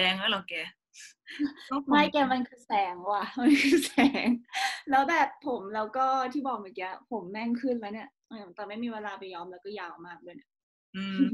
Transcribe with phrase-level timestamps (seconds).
[0.00, 0.54] แดงแล้วเหรอแก
[1.88, 3.92] ไม่แกมันคือแสงว่ะ มันคือแส
[4.24, 4.28] ง
[4.90, 10.50] แล้วแบบผมแล้วก็ที่บอกเมื่อกี้ผมแม่งขึ้นแล้วเนี่ยเออแต่ไม่มีเวลาไปย้อมแล้วก็ยาวมากเลยเนี่ย
[10.96, 11.24] อืม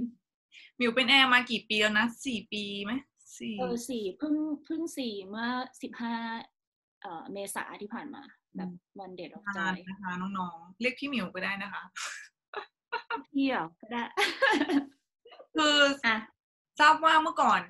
[0.76, 2.92] หมิวเป็นแอร์มากี่ปีแล้วนะสี่ปีไหม
[3.38, 4.34] สี่เออสี่เพิ่ง
[4.64, 5.48] เพิ่งสี่เมื่อ
[5.82, 6.14] สิบห้า
[7.02, 8.22] เอ่อเมษาที่ผ่านมา
[8.56, 8.70] แบบ
[9.00, 11.82] วันเด็ดออกใจนานนะคะน้องๆเรียกพี่หมิวก็ได้นะคะ
[13.32, 14.02] พี่เหรอก็ได้
[15.54, 16.16] คืออะ
[16.80, 17.60] ทราบว่าเมื่อก่อน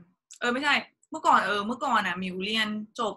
[0.40, 0.74] เออไม่ใช่
[1.10, 2.68] เมื่อก่อนเออ เมื่อก่อนอะหมิวเรียน
[3.00, 3.14] จบ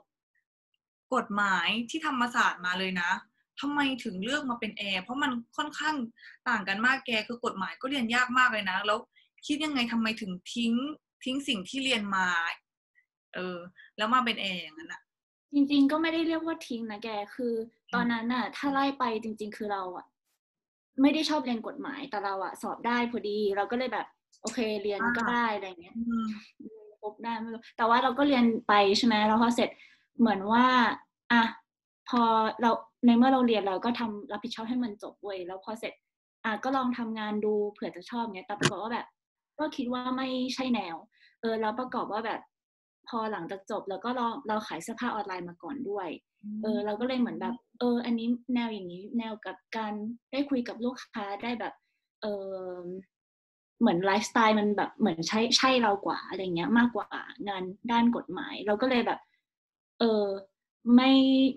[1.16, 3.12] กฎหมายที่ธรรมศาสตร์มาเลยนะ
[3.60, 5.96] ทำไมถึงเลือกมาเป็นแอร์เพราะมันค่อนข้าง
[6.50, 9.00] ต่างกันมากแกคือกฎหมายก็เรียนยากมากเลยนะ แล้ว
[9.48, 10.74] คิดยังไงทำไมถึงทิ้ง
[11.24, 12.28] ทิ้งสิ่งที่เรียนมา
[13.36, 13.58] เออ
[13.98, 15.02] แล้วมาเป็นแอร์อย่างนั้นอะ
[15.54, 17.54] จริง ๆ ก็ไม่ได้เรียกว่าทิ้งนะแกคือ
[17.94, 20.06] ตอนนั้นน่ะ ถ้าไล่ไปจริง ๆ คือเราอะ
[21.02, 24.08] ไม่ได้ชอบเรียนกฎหมายแต่เราอะสอบได้พอดี เราก็เลยแบบ
[24.42, 26.26] โอเคเรียนก็อ่าได้อะไรเงี้ยอืม
[27.00, 29.70] ครบได้ไม่รู้แต่ว่าเราก็เรียนไปใช่ไหมแล้วพอเสร็จ
[30.20, 30.66] เหมือนว่า
[31.32, 31.42] อะ
[32.10, 32.22] พอ
[32.62, 32.72] เรา
[33.06, 35.94] ในเมื่อเราเรียนเราก็ทำรับผิดชอบให้มันจบเว้ยแล้วพอเสร็จ
[36.46, 39.08] อะก็ลองทำงานดูเผื่อจะชอบเงี้ยแต่ปรากฏว่าแบบ
[39.60, 40.96] ก็คิดว่าไม่ใช่แนว
[41.42, 42.42] เออแล้วประกอบว่าแบบ
[43.08, 46.10] พอหลังจากจบแล้วก็เราเราขายเสื้อผ้าออนไลน์มาก่อนด้วย
[46.64, 49.94] เออ เราก็เลยเหมือนแบบ เออ อันนี้แนวอย่างนี้แนวกับการ
[50.32, 51.74] ได้คุยกับลูกค้าได้แบบ
[52.22, 52.26] เอ
[52.74, 52.84] อ
[53.80, 57.08] เหมือนไลฟ์สไตล์มันแบบเหมือนใช่ใช่เรากว่าอะไรเงี้ย มากกว่า
[57.48, 59.20] งานด้านกฎหมาย เราก็เลยแบบ
[60.00, 60.26] เออ
[60.96, 61.12] ไม่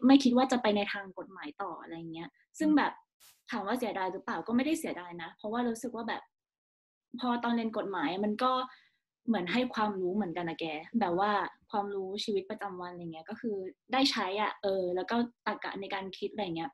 [0.07, 2.93] ไม่คิดว่าจะไปในทางกฎหมายต่ออะไรเงี้ย ซึ่งแบบ
[3.51, 6.23] ถามว่าเสียดายหรือเปล่าก็ไม่ได้เสียดายนะ เพราะว่ารู้สึกว่าแบบ
[7.21, 8.53] พอตอนเรียนกฎหมายมันก็
[9.27, 10.67] เหมือนให้ความรู้เหมือนกันนะแก
[11.01, 11.31] แบบว่า
[11.71, 13.57] ความรู้ชีวิตประจำวันอะไรเงี้ย ก็คือ
[13.93, 16.71] ได้ใช้อะเออ แล้วก็ตรรกะในการคิดอะไรเงี้ย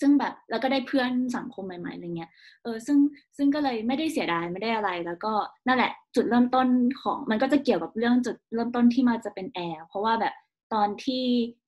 [0.00, 2.30] ซึ่งแบบแล้วก็ได้เพื่อนสังคมใหม่ๆอะไรเงี้ย
[2.62, 2.98] เออซึ่ง
[3.36, 5.32] ซึ่งก็เลยไม่ได้เสียดายไม่ได้อะไร แล้วก็
[5.66, 6.68] นั่นแหละ จุดเริ่มต้น
[7.02, 10.34] ของมันก็จะเกี่ยวกับเรื่องจุดเริ่มต้นที่มาจะเป็นแอร์เพราะว่าแบบ
[10.74, 11.24] ตอนที่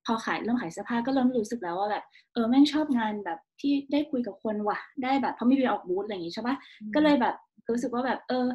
[0.06, 6.56] พอขายเริ่มขายเสื้อผ้าก็เริ่มรู้สึกแล้วว่าแบบเออแม่งชอบงานแบบที่ได้คุยกับคนว่ะ ได้แบบเพราะไม่ไปออกบูธอะไรอย่างงี้ใช่ปะ
[6.94, 7.34] ก็เลยแบบ
[7.70, 8.46] รู้สึกว่าแบบเออ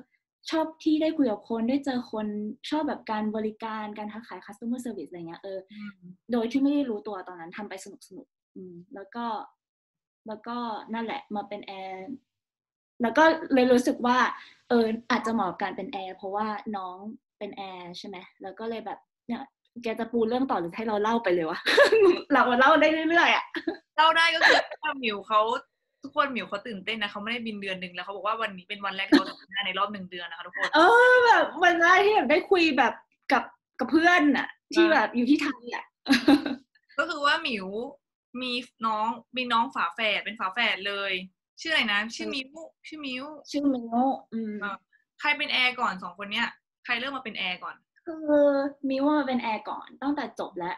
[0.51, 2.27] ชอบที่ได้คุยกับคนได้เจอคน
[2.69, 5.97] ชอบแบบการบริการการค้าขาย customer service อะไรเงี้ยเอออืม
[6.31, 9.25] โดยที่ไม่ได้รู้ตัวตอนนั้นทำไปสนุกสนุกๆอืมแล้วก็
[10.27, 10.55] แล้วก็
[10.93, 12.07] นั่นแหละมาเป็นแอร์
[13.01, 13.23] แล้วก็
[13.53, 14.17] เลยรู้สึกว่า
[14.69, 16.47] เอออาจจะเหมาะกับการเป็นแอร์เพราะว่า
[16.77, 16.97] น้อง
[17.39, 19.41] เป็นแอร์ใช่ไหมแล้วก็เลยแบบเนี่ย
[19.83, 21.59] แกจะปูเรื่องต่อหรือให้เราเล่าไปเลยวะ
[22.33, 23.45] เราเล่าได้เรื่อยๆอะ
[23.97, 25.41] เล่าได้ก็คือว่าหมิวเขา
[26.03, 30.79] ทุกคนหมิวเขาตื่นเต้นนะเขาไม่ได้บินเดือนหนึ่งแล้วเขาบอกว่าวันนี้เป็นวันแรกที่เขาทำงานในรอบหนึ่งเดือนนะคะทุกคนเอ
[31.11, 32.93] อแบบมันได้ที่แบบได้คุยแบบ
[33.31, 33.43] กับ
[33.79, 35.83] กับเพื่อนอะที่อ่าแบบอยู่ที่ไทยอะ
[36.97, 37.67] ก็คือว่าหมิว
[38.41, 38.51] มี
[38.85, 39.07] น้อง
[39.37, 41.13] มีน้องฝาแฝดเป็นฝาแฝดเลย
[41.61, 42.49] ชื่ออะไรนะชื่อมิว
[42.87, 43.95] ชื่อมิวชื่อมิโน
[44.33, 44.77] อืมอ่า
[45.19, 46.47] ใครเป็นแอร์ก่อนสองคนเนี้ย
[46.85, 48.47] ใครเริ่มมาเป็นแอร์ก่อน คือ
[48.89, 50.75] มิว่ามาเป็นแอร์ก่อนตั้งแต่จบแล้ว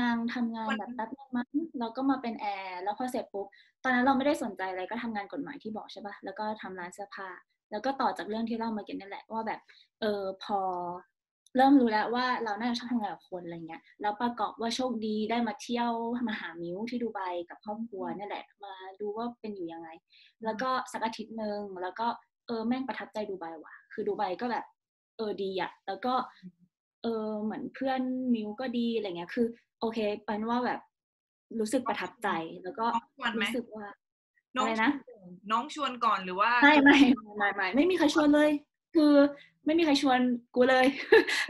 [0.00, 1.48] นางทำงานวันแบบแป๊บนึงมั้ง
[1.78, 3.46] แล้วก็มาเป็นแอร์แล้วพอเสร็จปุ๊บ
[3.82, 7.28] ตอนนั้นเราไม่ได้สนใจอะไรก็ทำงานกฎหมายที่บอกใช่ปะแล้วก็ทำร้านเสื้อผ้า
[7.70, 9.60] แล้วก็ต่อจากเรื่องที่เล่ามาเก็นนั่นแหละว่าแบบ
[10.00, 10.60] เออพอ
[11.56, 15.90] เริ่มรู้แล้วว่าเราน่าจะชอบทำงานกับคนอะไรเงี้ยแล้วประกอบว่าโชคดีได้มาเที่ยว
[16.28, 19.88] มาหามิวที่ดูไบกับครอบครัวนั่นแหละมาดูว่าเป็นอยู่ยังไง
[20.44, 22.06] แล้วก็สักอาทิตย์หนึ่งแล้วก็
[22.46, 24.64] เออแม่งประทับใจดูไบว่ะ คือดูไบก็แบบ
[25.16, 26.14] เออดีอะแล้วก็
[27.02, 28.00] เออเหมือนเพื่อน
[28.34, 29.46] มิวก็ดีอะไรเงี้ยคือ
[29.80, 30.80] โอเคเป็นว่าแบบ
[31.60, 32.28] รู้สึกประทับใจ
[32.62, 33.86] แล้วก็น้องชวนไหมรู้สึกว่า
[34.56, 34.90] น้องอะไรนะ
[35.52, 38.50] น้องชวนก่อนหรือว่าไม่ไม่ไม่ไม่ไม่ไม่มีใครชวนเลย
[38.94, 39.12] คือ
[39.64, 40.20] ไม่มีใครชวน
[40.54, 40.86] กูเลย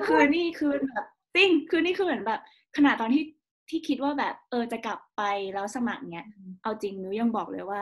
[0.06, 2.41] คือนี่คือแบบจริงคือนี่คือเหมือนแบบ
[2.76, 3.25] ขนาดตอนที่
[3.70, 5.22] ที่คิดว่าแบบ เออจะกลับไป
[5.54, 6.26] แล้วสมัครเนี้ย
[6.62, 7.81] เอาจริงมิวยังบอกเลยว่า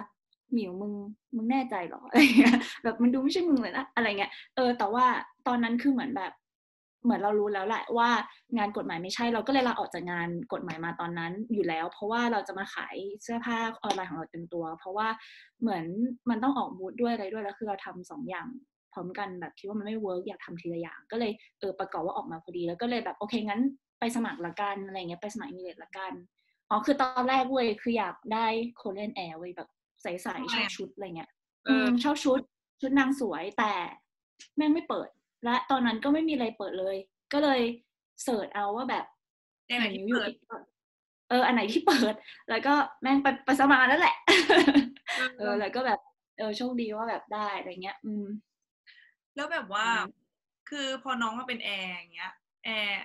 [0.52, 0.92] หมิวมึง
[1.34, 5.06] มึงแน่ใจเหรออะไรเงี้ยแบบมันดูไม่ใช่มึงเลยนะอะไรเงี้ยเออแต่ว่า
[5.46, 6.32] ตอนนั้นคือเหมือนแบบ
[7.04, 8.08] เหมือนเรารู้แล้วแหละว่า
[8.56, 15.08] งานกฎหมายไม่ใช่เราก็เลยลาออกจากงานกฎหมายมาตอนนั้นอยู่แล้ว เพราะว่าเราจะมาขายเสื้อผ้าออนไลน์ของเราเต็มตัว เพราะว่า
[15.60, 15.84] เหมือน
[16.30, 18.48] มันต้องออกบูธด้วยอะไรด้วยแล้วคือเราทำสองอย่าง
[18.92, 23.62] พร้อมกันแบบคิดว่ามันไม่ work อยากทำทีละอย่าง ก็เลยเออประกอบว่าออกมาพอดี แล้วก็เลยแบบโอเคงั้น
[24.00, 26.12] ไปสมัครละกันอะไรเงี้ยไปสมัครอิมิเลตละกัน
[26.70, 29.68] อ๋อคือตอนแรกเว้ยคืออยากได้ Korean Air เว้ยแบบ
[30.02, 31.30] ใสๆชอบชุดอะไรเงี้ย
[31.64, 32.40] เออชอบชุด
[32.80, 33.72] ชุดนางสวยแต่
[34.56, 35.08] แม่งไม่เปิด
[35.44, 36.96] และตอนนั้นก็ไม่มีอะไรเปิดเลย
[37.32, 37.60] ก็เลย
[38.22, 39.04] search เอาว่าแบบ
[39.68, 40.30] แอร์ไหนที่เปิด
[41.30, 42.14] เอออันไหนที่เปิด
[42.50, 44.16] แล้วก็แม่งไปไปสมัครนั่นแหละ
[45.38, 46.00] เออแล้วก็แบบ
[46.38, 48.24] เออโชคดีว่าแบบได้อะไรเงี้ย อืม
[49.40, 50.18] แล้วแบบว่าอืม
[50.70, 52.32] คือพอน้องมาเป็นแอร์อย่างเงี้ย
[52.64, 53.02] แอร์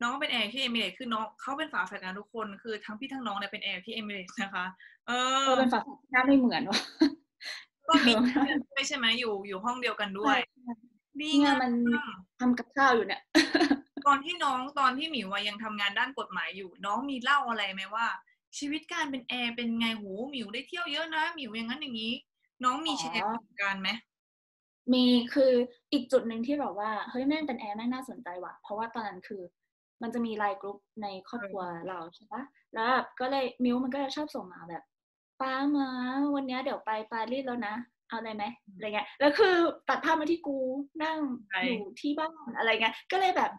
[0.00, 4.66] น้องก็เป็นแอร์ที่เอมิเรตคือน้องเขาเป็นฝาแฝดกันทุกคนคือทั้งพี่ทั้งน้องเนี่ยเป็นแอร์ที่เอมิเรตนะคะ
[5.06, 5.12] เอ
[5.44, 6.78] เอออเป็นฝาแฝดหน้าไม่เหมือนว่ะ
[7.88, 10.38] ก็มีเพื่อนด้วยใช่ไหมอยู่อยู่ห้องเดียวกันด้วย
[11.20, 11.72] ดีเนี่ยงามมัน
[12.40, 13.22] ทำกับข้าวอยู่เนี่ย
[13.94, 18.06] ก็ตอนที่น้องตอนที่หมิวอะยังทำงานด้านกฎหมายอยู่ น้องมีเล่าอะไรไหมว่า
[18.58, 22.14] ชีวิตการเป็นแอร์เป็นไงโหหมิวได้เที่ยวเยอะนะหมิวอย่างนั้นอย่างนี้
[22.64, 23.88] น้องมีแชร์ประสบการณ์ไหม
[24.92, 25.04] มี
[25.34, 25.52] คือ
[25.92, 29.42] อีกจุดหนึ่งที่แบบว่าเฮ้ยแม่งเป็นแอร์แม่งน่าสนใจว่ะ เพราะว่าตอนนั้นคือ
[30.02, 32.42] มันจะมีไลน์กลุ่มในครอบครัวเราใช่ปะ
[32.74, 34.82] แล้วแบบก็เลยมิวมันก็จะชอบส่งมาแบบ
[35.40, 35.88] ป้ามา
[36.34, 37.74] วันนี้เดี๋ยวไปปารีสแล้วนะ
[38.08, 38.44] เอาอะไรไหม
[38.74, 39.54] อะไรเงี้ยแล้วคือ
[39.88, 40.58] ตัดภาพมาที่กู
[41.04, 41.18] นั่ง
[41.64, 43.50] อยู่ที่บ้านอะไรเงี้ยก็เลยแบบ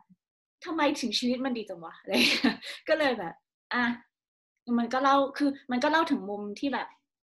[0.65, 2.55] ทำไมถึงชีวิตมันดีจังวะอะไรเงี้ย
[2.89, 3.33] ก็เลยแบบ
[3.73, 3.83] อะ
[4.79, 6.87] มันก็เล่าคือ มันก็เล่าถึงมุมที่แบบ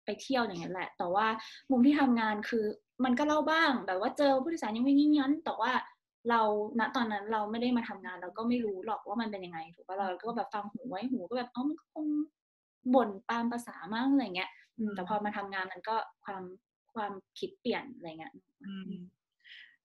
[0.04, 1.26] ไปเที่ยวอย่างนั้นแหละ แต่ว่า
[1.70, 2.64] มุมที่ทำงานคือ
[3.04, 5.72] มันก็เล่าบ้างแบบว่าเจอผู้โดยสารยังไม่ยิ่งยันแต่ว่า
[6.30, 6.40] เรา
[6.78, 12.06] ณตอนนั้นเราไม่ได้มาทำงานเราก็ไม่รู้หรอกว่ามันเป็นยังไง ถูกปะเราก็แบบฟังหูไว้หูก็แบบเอ้ามันก็คง
[12.94, 16.42] บ่นตามภาษามากอะไรเงี้ยอืมแต่พอมาทำงานมันก็ความ
[16.94, 18.32] ความคิดเปลี่ยนอะไรเงี้ย
[18.64, 18.92] อืม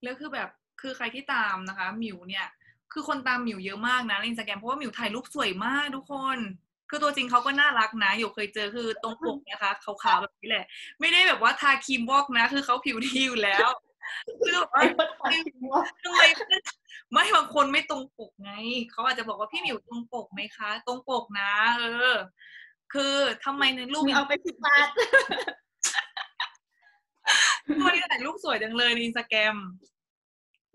[0.04, 0.50] แล้วคือแบบ
[0.82, 2.46] คือใครที่ตามนะคะหมิวเนี่ย
[2.94, 6.38] คือคนตามหมิวเยอะมากนะในอินสตาแกรมเพราะว่าหมิวถ่ายรูปสวยมากทุกคน
[6.90, 10.66] คือตัวจริงเขาก็น่ารักนะอยู่เคยเจอคือตรงปกนะคะขาวๆแบบนี้แหละ
[11.00, 13.70] ไม่ได้แบบว่าทาครีมวอกนะ คือเขาผิวดีอยู่แล้ว
[14.42, 14.84] คือแบบว่า
[16.04, 16.22] ทำไม
[17.14, 18.52] ไม่บางคนไม่ตรงปกไง
[18.92, 22.16] เขาอาจจะบอกว่าพี่หมิวตรงปกไหมคะ ตรงปกนะ เออ
[22.94, 23.16] คือ
[23.46, 24.88] ทำไมในรูปมีเอาไปสิบบาท
[27.84, 29.56] วันนี้ถ่ายรูปสวยจังเลยในอินสตาแกรม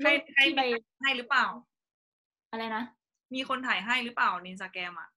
[0.01, 0.63] ใครใครที่ไป
[1.01, 1.47] ให้หรือเปล่า
[2.51, 2.83] อะไรนะ
[3.35, 5.09] มีคนถ่ายให้หรือเปล่าในอินสตาแกรมอะ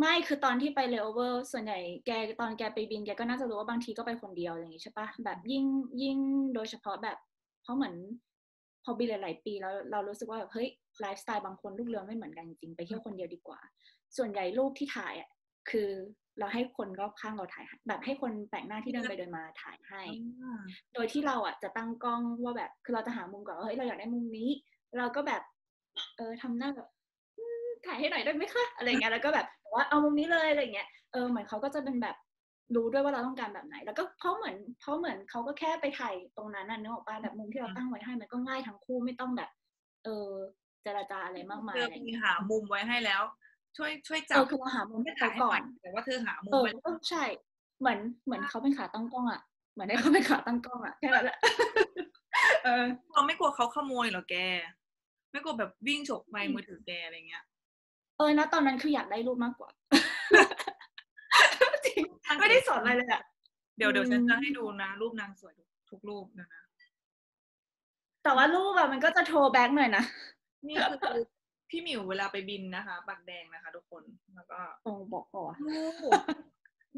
[0.00, 2.10] ไม่คือตอนที่ไปเลโอเวอร์ส่วนใหญ่แก
[2.40, 5.64] ตอนแกไปบินแกก็น่าจะรู้ว่าบางทีก็ไปคนเดียวอย่างงี้ใช่ปะแบบยิ่ง
[6.02, 6.18] ยิ่ง
[6.54, 7.18] โดยเฉพาะแบบ
[7.62, 7.94] เพราะเหมือน
[8.84, 10.68] พอบินหลาย ๆ ปีแล้วเรารู้สึกว่าแบบเฮ้ย
[11.00, 13.60] ไลฟ์สไตล์บางคนลูกเรือไม่เหมือนกันจริงๆไปเที่ยวคนเดียวดีกว่า
[14.16, 15.28] ส่วนใหญ่รูปที่ถ่ายอะ
[15.70, 15.90] คือ
[16.38, 20.02] เราให้คนรอบข้างเราถ่ายให้แบบให้คนแปลกหน้าที่เดินไปเดินมาถ่ายให้
[20.94, 24.48] โดยที่เราอะจะตั้งกล้องว่าแบบคือเราจะหามุมก่อนว่าเฮ้ยเราอยากได้มุมนี้
[24.98, 25.42] เราก็แบบ
[26.16, 26.95] เออทำหน้าแบบอืม
[27.86, 32.16] ถ่ายให้หน่อยได้ไหมคะอะไรเงี้ยแล้วก็แบบบอกว่าเอามุมนี้เลยอะไรเงี้ยเออเหมือนเขาก็จะเป็นแบบ
[32.74, 39.50] รู้ด้วยว่าเราต้องการแบบไหน แล้วก็เพราะเหมือนเพราะเหมือนเขาก็แค่ไปถ่ายตรงนั้นน่ะนึกออกป่ะแบบมุมที่เราตั้งไว้ให้มันก็ง่ายทั้งคู่ไม่ต้องแบบ
[40.04, 40.30] เออ
[40.82, 43.22] เจรจาอะไรมากมายเธออะไรมีเงี้ยหามุมไว้ให้แล้ว
[43.76, 47.24] ช่วยช่วยเอจับอคือเราหามุมไม่ให้ถ่าเขายให้ก่ใหอม่นแต่ว่าเธอหามุมเออไว้ก็ใช่
[47.80, 49.40] เหมือนเหมือนเขาเป็นขาตั้งกล้องอะ
[49.72, 51.38] เหมือนให้เขาเป็นขาตั้งกล้องอะแค่นั้นแหละ
[52.64, 54.36] เออเราไม่กลัวเขาขโมยเหรอแก
[55.32, 57.44] ไม่กลัวแบบวิ่งฉกไปมือถือแกอะไรเงี้ย
[58.16, 59.70] เออนะตอนนั้นคืออยากได้รูปมากกว่า
[61.86, 62.02] จริง
[62.40, 63.22] ไม่ได้สอนอะไรเลยอะ
[63.76, 65.54] เดี๋ยวเดี๋ยวฉันอืมจะให้ดูนะ รูปนางสวย
[65.90, 66.62] ทุกรูปนะนะ
[68.24, 70.04] แต่ว่ารูปอะมันก็จะ throwback หน่อยนะ
[70.68, 71.18] นี่คือ
[71.70, 74.02] พี่หมิวเวลาไปบินนะคะปากแดงนะคะ ทุกคน
[74.34, 76.12] แล้วก็โอ้บอกก่อนรูป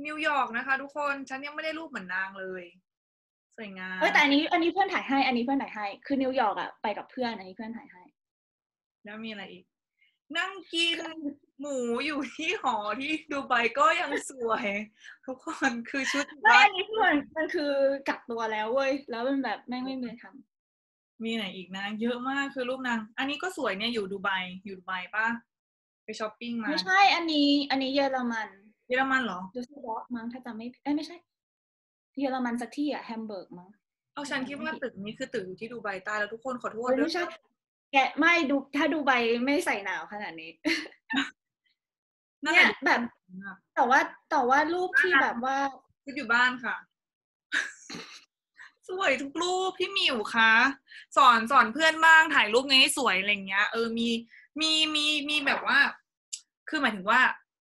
[0.06, 2.64] นิวยอร์กนะคะ ทุกคนฉันยังไม่ได้รูปเหมือนนางเลย
[3.56, 8.02] สวยงามเอ้ยแต่อันนี้ อันนี้เพื่อนถ่ายให้ อันนี้เพื่อนถ่ายให้ คือนิวยอร์กอะไปกับเพื่อนอันนี้เพื่อนถ่ายให้
[9.04, 9.64] แล้วมีอะไรอีก
[10.36, 10.98] นั่งกิน
[11.60, 11.76] หมู
[12.06, 14.66] อยู่ที่หอที่ดูไบก็ยังสวย
[15.26, 17.72] ทุกคนคือชุดไม่บ้าอันนนี้คือมันมันคือ
[18.08, 24.30] กักตัวแล้วเว้ย แล้วมันแบบแม่งไม่มีอะไรทำมีไหนอีกนะ เยอะมากคือรูปนางอันนี้ก็สวยเนี่ยอยู่ดูไบ
[24.64, 25.26] อยู่ดูไบป่ะ
[26.04, 28.48] ไปช้อปปิ้งมาไม่ใช่อันนี้ อันนี้เยอรมัน
[28.88, 31.16] เยอรมันเหรอดูสบอสมั้งถ้าจำไม่เอ้ยไม่ใช่
[32.20, 33.68] เยอรมันสักที่อะแฮมเบิร์กมั้ง
[34.14, 37.24] เอาฉันคิดว่าตึกนี้คือตึกอยู่ที่ดูไบใต้แล้วทุกคนขอโทษเอ้ยด้วไม่ยใช่
[37.92, 39.12] แกะไม่ดูถ้าดูใบ
[39.44, 40.50] ไม่ใส่หนาวขนาดนี้
[42.44, 43.00] นั่นเนี่แหยละแบบ
[43.74, 45.56] แต่ว่าแต่ว่ารูปที่อ่าแบบว่า
[46.04, 46.76] ชุดอยู่บ้านค่ะ
[48.88, 50.52] สวยทุกรูปพี่หมิวคะ
[51.16, 54.08] สอนสอนเพื่อนบ้างถ่ายรูปไงให้สวยอะไรเงี้ย เออมี
[54.60, 55.78] มีมีมีแบบว่า
[56.68, 57.20] คือหมายถึงว่า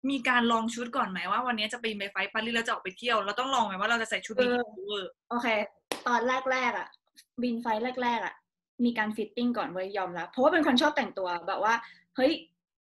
[0.10, 5.48] มีการลองชุดก่อนไหมว่าวันนี้จะไปไป flight ปารีสแล้วจะออกไปเที่ยวเราต้องลองไหมว่าเราจะใส่ชุดนี้เออกี่เวอร์โอเค
[6.08, 6.22] ตอน
[6.52, 6.88] แรกๆอะ
[7.44, 8.36] บิน flight แรกๆอะ
[8.86, 11.74] มีการ fitting ก่อนเว้ยยอมรับ เพราะว่าเป็นคนชอบแต่งตัวแบบว่า
[12.16, 12.32] เฮ้ย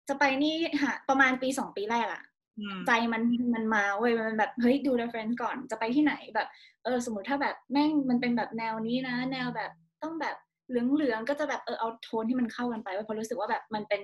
[0.09, 2.23] จะไปนี่หาประมาณปีสองปีแรกอะ
[2.59, 3.23] อืมใจมัน
[3.55, 6.49] มันมาเว้ยมันแบบเฮ้ยดู reference ก่อนจะไปที่ไหนแบบ
[6.85, 9.71] เออ สมมติถ้าแบบแม่งมันเป็นแบบแนวนี้นะ แนวแบบ
[10.03, 10.37] ต้องแบบ
[10.69, 14.03] เหลืองๆก็จะแบบเออเอาโทนที่มันเข้ากันไปเว้ยเพราะรู้สึกว่าแบบมันเป็น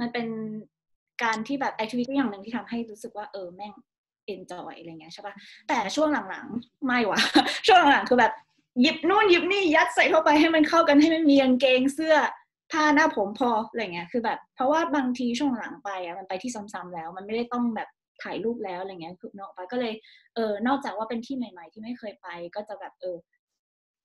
[0.00, 0.26] มันเป็น
[1.22, 3.72] การที่แบบ activity อย่างหนึ่งที่ทำให้รู้สึกว่าเออแม่ง
[4.34, 5.34] enjoy อะไรเงี้ยใช่ปะ
[5.68, 7.20] แต่ช่วงหลังๆ ไม่ว่ะ
[7.66, 8.32] ช่วงหลังๆคือแบบ
[8.80, 12.16] หยิบนู่นหยิบนี่ยัดใส่เข้าไปให้มันเข้ากันให้มันมีกางเกงเสื้อ
[12.72, 17.88] ผ้าหน้าผมพออะไรเงี้ยคือแบบ เพราะว่าบางทีช่วงหลังไปอะมันไปที่ซ้ำๆแล้ว มันไม่ได้ต้องแบบ
[18.22, 19.92] ถ่ายรูปแล้วอะไรเงี้ยคือนอกไปก็เลย
[20.34, 23.16] เออนอกจากว่าเป็นที่ใหม่ ๆ ที่ไม่เคยไป ก็จะแบบเออ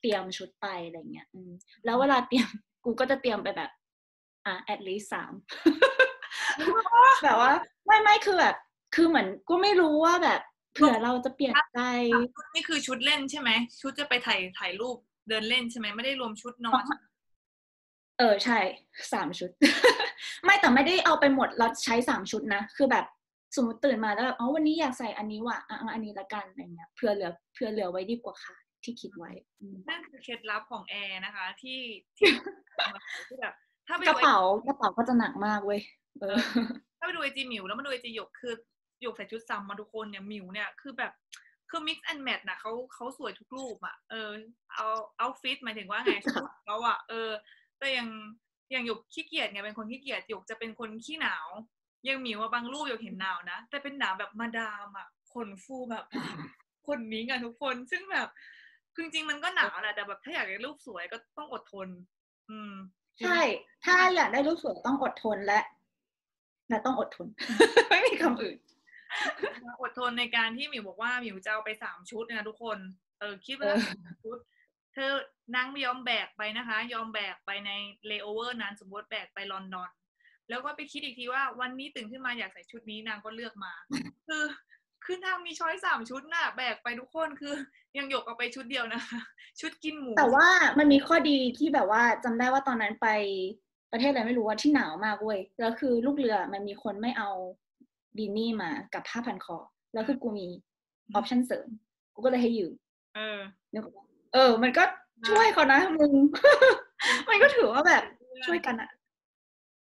[0.02, 1.52] เตรียมชุดไปอะไรเงี้ย อืม
[1.86, 2.50] แล้วเวลาเตรียม
[2.86, 3.72] กูก็จะเตรียมไปแบบ
[4.46, 5.34] อะ at least สาม
[7.24, 7.52] แบบว่า
[7.86, 8.56] ไม่ไม่คือแบบ
[8.96, 10.42] คือเหมือนกูไม่รู้ว่าแบบ
[10.78, 11.80] เผื่อเราจะเปลี่ยนใจ
[12.56, 13.50] นี่คือชุดเล่นใช่ไหม
[13.82, 14.98] ชุดจะไปถ่ายถ่ายรูป
[15.30, 16.84] เดินเล่นใช่ไหมไม่ได้รวมชุดนอน
[18.20, 18.60] เออใช่
[19.14, 19.50] สามชุด
[20.44, 23.06] ไม่แต่ไม่ได้เอาไปหมดแล้วใช้สามชุดนะ คือแบบ
[23.56, 29.32] สมมติตื่นมาแล้วแบบอ๋อวันนี้อยากใส่อันนี้ว่ะอะเอาอันนี้ละกันอะไรเงี้ยเผื่อเหลือเผื่อเหลือไว้ดีกว่าค่ะ ที่คิดไว้
[29.62, 31.80] อืมนั่นคือเคล็ดลับของแอร์นะคะ ที่
[32.18, 32.28] ที่
[33.28, 33.54] ที่แบบ
[33.88, 35.82] ถ้าไปกดูระเป๋ากระเป๋าก็จะหนักมากเว้ย
[36.20, 36.38] เออ
[37.00, 38.54] ถ้าไปดูไอจีหมิวแล้วมาดูไอจีหยกคือ
[39.02, 41.12] หยกใส่ชุดซ้ำมาทุกคนเนี่ยมิวเนี่ยคือแบบ
[41.70, 44.30] คือ mix and match นะเขาเขาสวยทุกรูปอะเออ
[44.74, 44.88] เอา
[45.18, 47.30] เอาฟิตหมายถึงว่าไงชุดเขาอะเออ
[47.80, 48.08] แต่ยัง
[48.76, 51.48] ยังหยกขี้เกียจไงเป็นคนขี้เกียจหยกจะเป็นคนขี้หนาว
[52.08, 56.06] ยังมิวว่าบางรูปหยกเห็นหนาวนะ แต่เป็นหนาวแบบมาดามอะขนฟูแบบ
[56.88, 58.28] คนนี้ไงทุกคนซึ่งแบบ
[58.94, 61.88] คือจริงมันก็หนาวแหละแต่แบบถ้าอยากได้รูปสวยก็ต้องอดทน
[62.50, 62.74] อืม
[63.20, 63.40] ใช่
[63.86, 65.60] ถ้าอยากได้รูปสวยต้องอดทนและ
[66.70, 67.28] และต้องอดทน
[67.90, 68.58] ไม่มีคำอื่น
[69.82, 72.78] อดทนในการที่หมิวบอกว่าหมิวจะเอาไปสามชุดนะทุกคน
[73.20, 74.38] เออคิดว่าสามชุด
[74.94, 75.12] เธอ
[75.56, 77.72] นางไม่ยอมแบกไปนะคะ ยอมแบกไปใน
[78.08, 79.90] เลโอเวอร์นั้นสมมติแบกไปลอนดอน
[80.50, 83.74] แล้วก็ไปคิดอีกทีว่าวันนี้ตื่นขึ้นมาอยากใส่ชุดนี้นางก็เลือกมา
[84.28, 84.44] คือ
[85.06, 87.54] คือนางมีช้อยสามชุดน่ะ แบกไปทุกคนคือ
[87.98, 89.02] ยังหยกเอาไปชุดเดียวนะ
[89.60, 90.48] ชุดกินหมู แต่ว่า
[90.80, 93.08] มันมีข้อดีที่แบบว่าจำได้ว่าตอนนั้นไป
[93.92, 97.32] ประเทศอะไรไม่รู้ว่าที่หนาวมากเว้ยแล้วคือลูกเรือมันมีคนไม่เอา
[98.18, 99.58] บีนี่มากับผ้าพันคอ
[99.94, 100.48] แล้วคือกูมี
[101.16, 101.68] ออปชั่นเสริม
[102.14, 102.74] กูก็เลยให้ยืม
[103.16, 103.40] เออ
[103.74, 104.84] นึกออกปะเออ มันก็
[105.30, 106.12] ช่วยเขานะมึง
[107.30, 108.04] มันก็ถือว่าแบบ
[108.48, 108.90] ช่วยกันอะ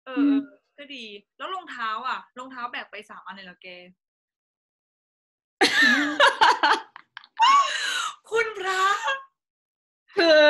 [0.06, 0.38] เออเออ
[0.78, 1.06] ก็ดี
[1.38, 3.68] แล้วรองเท้าอะรองเท้าแบกไปสามอันเลยเหรอแก
[8.30, 8.84] คุณพระ
[10.18, 10.44] คือ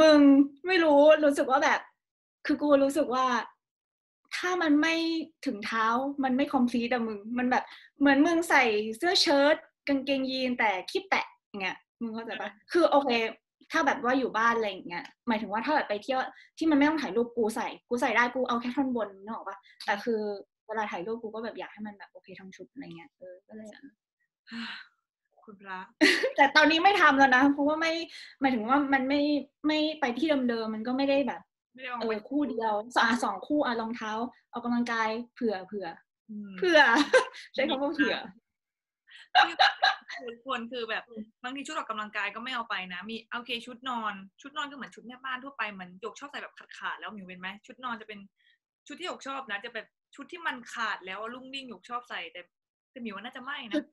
[0.00, 0.18] มึง
[0.66, 1.80] ไม่รู้รู้สึกว่าแบบ
[2.46, 3.26] คือกูรู้สึกว่า
[4.38, 4.94] ถ้ามันไม่
[5.46, 5.86] ถึงเท้า
[6.24, 7.64] มันไม่คอมพลีทอะมึง มันแบบ
[8.00, 8.62] เหมือนมึงใส่
[8.96, 9.56] เสื้อเชิ้ต
[9.88, 13.10] กางเกงยีนแต่ขี้แตะอย่างเงี้ยมึงเข้าใจปะคือโอเค
[13.72, 16.20] ถ้าแบบว่าอยู่บ้านอะไรอย่างเงี้ยหมายถึงว่าถ้าแบบไปเที่ยว
[16.58, 20.20] ที่มันไม่ต้องถ่ายรูปกูใส่กูใส่ได้กูเอาแค่ท่อนบนนึกออกปะแต่คือ
[20.66, 23.68] เวลาถ่ายรูปกูก็แบบอยากให้มันแบบโอเคทั้งชุดอะไรเงี้ยเออก็เลย
[25.44, 25.80] คุณพระ
[26.36, 27.92] แต่ตอนนี้ไม่ทำแล้วนะเพราะว่าไม่
[28.40, 29.20] หมายถึงว่ามันไม่
[29.66, 31.40] ไม่ไปที่เดิมๆมันก็ไม่ได้แบบ
[31.78, 34.12] ไม่ได้เอาเอไปอคู่เดียวสอะสองคู่อะรองเท้า
[34.52, 35.86] ออกกำลังกายเผื่อเผื่อ
[36.30, 36.80] มเผื่อ
[37.54, 38.14] ใช้คำว่าเผื่อ
[40.20, 41.04] คือควรคือแบบ
[41.44, 48.20] บางทีชุดออกกำลังกายก็ไม่เอาไปนะ มีโอเคชุดนอน ชุดนอนก็เหมือนชุดแม่บ้านทั่วไปเหมือนหยกชอบใส่แบบขาดๆแล้วหมิวเป็นไหมชุดนอนจะเป็น
[48.86, 52.40] ชุดที่หยกชอบนะ จะแบบชุดที่มันขาดแล้วอะลุ่งลิ่งหยกชอบใส่แต่
[52.90, 53.84] แต่หมิวว่าน่าจะไม่ชุนะด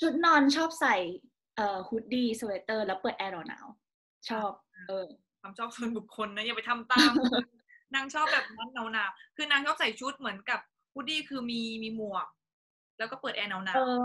[0.00, 0.96] ชุดนอนชอบใส่
[1.56, 4.50] เอ่อ hoodie sweater แล้วเปิดแอร์หนาวๆชอบ
[4.88, 5.06] เออ
[5.46, 7.12] ความชอบส่วนบุคคลนะอย่าไปทำตาม
[7.94, 10.60] นางชอบแบบนั้นหนาวๆคือนางชอบใส่ชุดเหมือนกับ
[10.92, 12.26] hoodie คือมีมีหมวก
[12.98, 14.02] แล้วก็เปิดแอร์หนาวเออ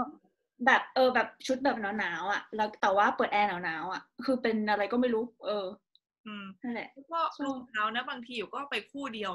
[0.65, 9.33] แบบเออแบบชุดแบบหนาวๆอะ แล้วแต่ว่าเปิดแอร์หนาวๆอะ คือเป็นอะไรก็ไม่รู้ เออๆอืมนั่นแหละแล้วก็รองเท้านะบางทีอยู่ก็เอาไปคู่เดียว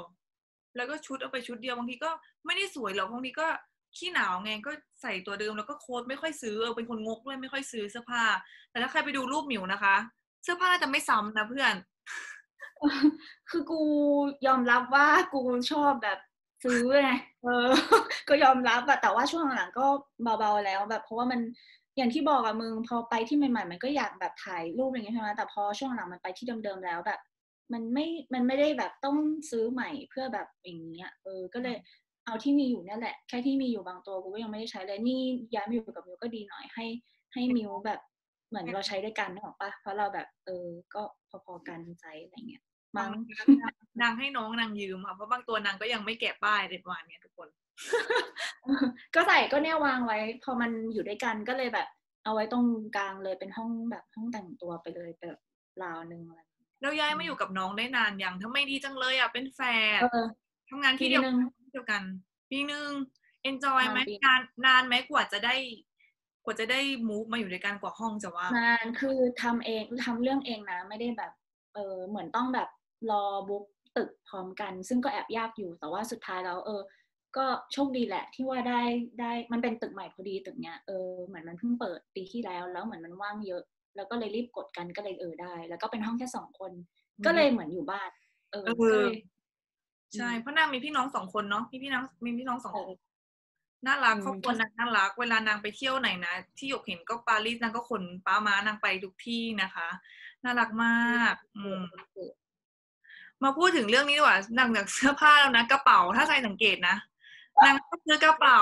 [0.75, 2.11] แล้วก็ชุดเอาไปชุดเดียวบางทีก็
[2.45, 3.47] ไม่ได้สวยหรอกบางทีก็
[3.97, 4.71] ขี้หนาวไงก็
[5.01, 8.23] ใส่ตัวเดิมแล้วก็โค้ดไม่ค่อยซื้อเออเป็นคนงกด้วยไม่ค่อยซื้อเสื้อผ้า
[8.71, 9.95] แต่ถ้าใครไปดูรูปหมิวนะคะ
[10.43, 11.73] เสื้อผ้าน่าจะไม่ซ้ำนะเพื่อน
[13.49, 13.81] คือกู
[14.47, 16.19] ยอมรับว่ากูชอบแบบ
[16.63, 17.11] ซื้อไง
[17.43, 17.67] เออ
[18.29, 19.85] ก็ยอมรับอะแต่ว่าช่วงหลังๆก็
[20.39, 21.39] เบาๆแล้วแบบ เพราะว่ามัน
[21.97, 27.19] อย่างที่บอกอะมึงพอไปที่ใหม่ๆ มันก็อยากแบบถ่ายรูปอะไรอย่างเงี้ยใช่ไหมแต่พอช่วงหลังมันไปที่เดิมๆแล้วแบบ
[27.73, 29.17] มันไม่มันไม่ได้แบบต้อง
[29.49, 31.75] ซื้อใหม่เพื่อแบบอย่างเงี้ยเออก็เลย
[32.25, 35.21] เอาที่มีอยู่เนี่ยแหละ แค่ที่มีอยู่บางตัวกูก็ยังไม่ได้ใช้เลยนี่
[35.53, 36.85] ย้ายมาอยู่กับมิวก็ดีหน่อยให้
[37.33, 37.99] ให้มิวแบบ
[38.49, 41.01] เหมือนเราใช้ด้วยกันนึกออกปะเพราะเราแบบ เออ ก็
[41.45, 42.63] พอๆกันใจอะไรเงี้ย
[42.97, 43.11] มั้ง
[44.01, 47.49] นางให้น้องนางยืมค่ะเพราะบางตัวนางก็ยังไม่แกะป้ายเลยประมาณเนี้ยทุกคน
[49.15, 51.87] ก็ใส่ก็เนี่ยวางไว้ พอมันอยู่ด้วยกันก็เลยแบบ
[52.23, 52.65] เอาไว้ตรง
[52.97, 55.39] กลางเลยเป็นห้องแบบห้องแต่งตัวไปเลยแบบ
[55.83, 56.41] ราวหนึ่งอะไร
[56.81, 59.61] แล้วย้ายมาอยู่กับน้องได้นานยังทำไมดีจังเลยอะเป็นแฟ
[59.97, 60.27] นเออ
[60.69, 61.37] ทำงานที่ปีเดียวหนึ่ง
[61.73, 62.03] เดียวกัน
[62.51, 62.89] ปีหนึ่ง
[63.49, 65.55] enjoy ไหมปีนานนานไหมกว่าจะได้
[65.96, 65.96] ก
[66.47, 71.31] ว่าจะได้ move มาอยู่ด้วยกันกว่าห้องจะว่านานคือทำเองทำเรื่องเองนะ ไม่ได้แบบ
[71.73, 72.69] เออเหมือนต้องแบบ
[73.11, 73.65] รอบุ๊ก
[73.97, 76.81] ตึกพร้อมกัน ซึ่งก็แอบยากอยู่แต่ว่าสุดท้ายแล้วเออ
[77.37, 78.81] ก็โชคดีแหละ ที่ว่าได้
[79.19, 83.63] ได้มันเป็นตึกใหม่พอดีตึกเนี้ยเออเหมือนมันเพิ่งเปิดปีที่แล้วแล้วเหมือนมันว่างเยอะ
[83.95, 86.71] แล้วก็เลยรีบกดกันก็เลยเออได้ แล้วก็เป็นห้องแค่สองคน
[87.25, 88.09] ก็เลยเหมือนอยู่บ้าน
[88.51, 89.15] เออเออก็เลย
[90.15, 92.97] ใช่อืมเพราะนางมีพี่น้องสองคนเนาะมีพี่น้องมีพี่น้องสองคนเออ
[93.85, 99.87] น่ารักอืมครอบครัวนางน่ารัก เวลานางไปเที่ยวไหนนะที่หยกเห็นก็ปารีสนางก็ขนป้ามานางไปทุกที่นะคะ
[100.43, 101.81] น่ารักมากอืม
[103.43, 106.95] มาพูดถึงเรื่องนี้ดีกว่าหนังจากเสื้อผ้าแล้วนะกระเป๋าถ้าใครสังเกตนะ
[107.65, 108.61] นางชอบซื้อกระเป๋า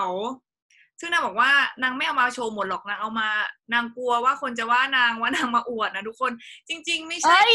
[1.00, 1.52] ซึ่งนางบอกว่า
[1.84, 3.30] นางไม่เอามาโชว์หมดหรอกนางเอามา
[3.74, 6.32] นางกลัวว่าคนจะว่านางว่านางมาอวดนะทุกคน
[6.70, 7.54] จริง ๆ ไม่ใช่เอ้ย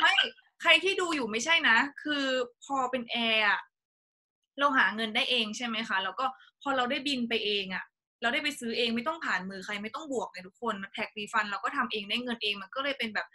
[0.00, 0.14] ไม่
[0.62, 2.24] ใครที่ดูอยู่ไม่ใช่นะ คือ
[2.64, 3.60] พอเป็นแอร์อะ
[4.58, 6.26] เราหาเงินได้เองใช่ไหมคะ แล้วก็
[6.62, 7.84] พอเราได้บินไปเองอะ
[8.22, 13.26] เราได้ไปซื้อเองไม่ต้องผ่านมือใครไม่ต้องบวกไงทุกคนแท็กรีฟันเราก็ทำเองได้เงินเองมันก็เลยเป็นแบบ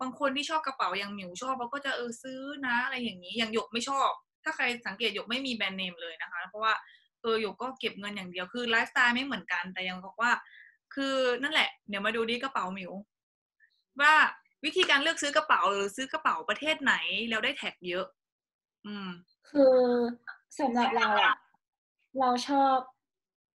[0.00, 4.10] บางคนที่ชอบกระเป๋าอย่างหมิวชอบเขาก็จะเออซื้อนะ อะไรอย่างนี้อย่างหยกไม่ชอบ
[4.44, 6.74] ถ้าใครสังเกตหยกไม่มีแบรนด์เนมเลยนะคะ เพราะว่า
[7.22, 10.30] เออหยกก็เก็บเงินอย่างเดียวคือไลฟ์สไตล์ไม่เหมือนกันแต่ยังบอกว่า
[10.94, 12.92] คือนั่นแหละเดี๋ยวมาดูดิกระเป๋าหมิว
[14.00, 14.14] ว่า
[14.64, 16.94] วิธีการเลือกซื้อกระเป๋าหรือซื้อกระเป๋าประเทศไหน
[17.30, 18.06] แล้วได้ tax เยอะ
[18.86, 19.08] อืม
[19.50, 19.76] คือ
[20.58, 21.34] สำหรับเราอะ
[22.20, 22.76] เราชอบ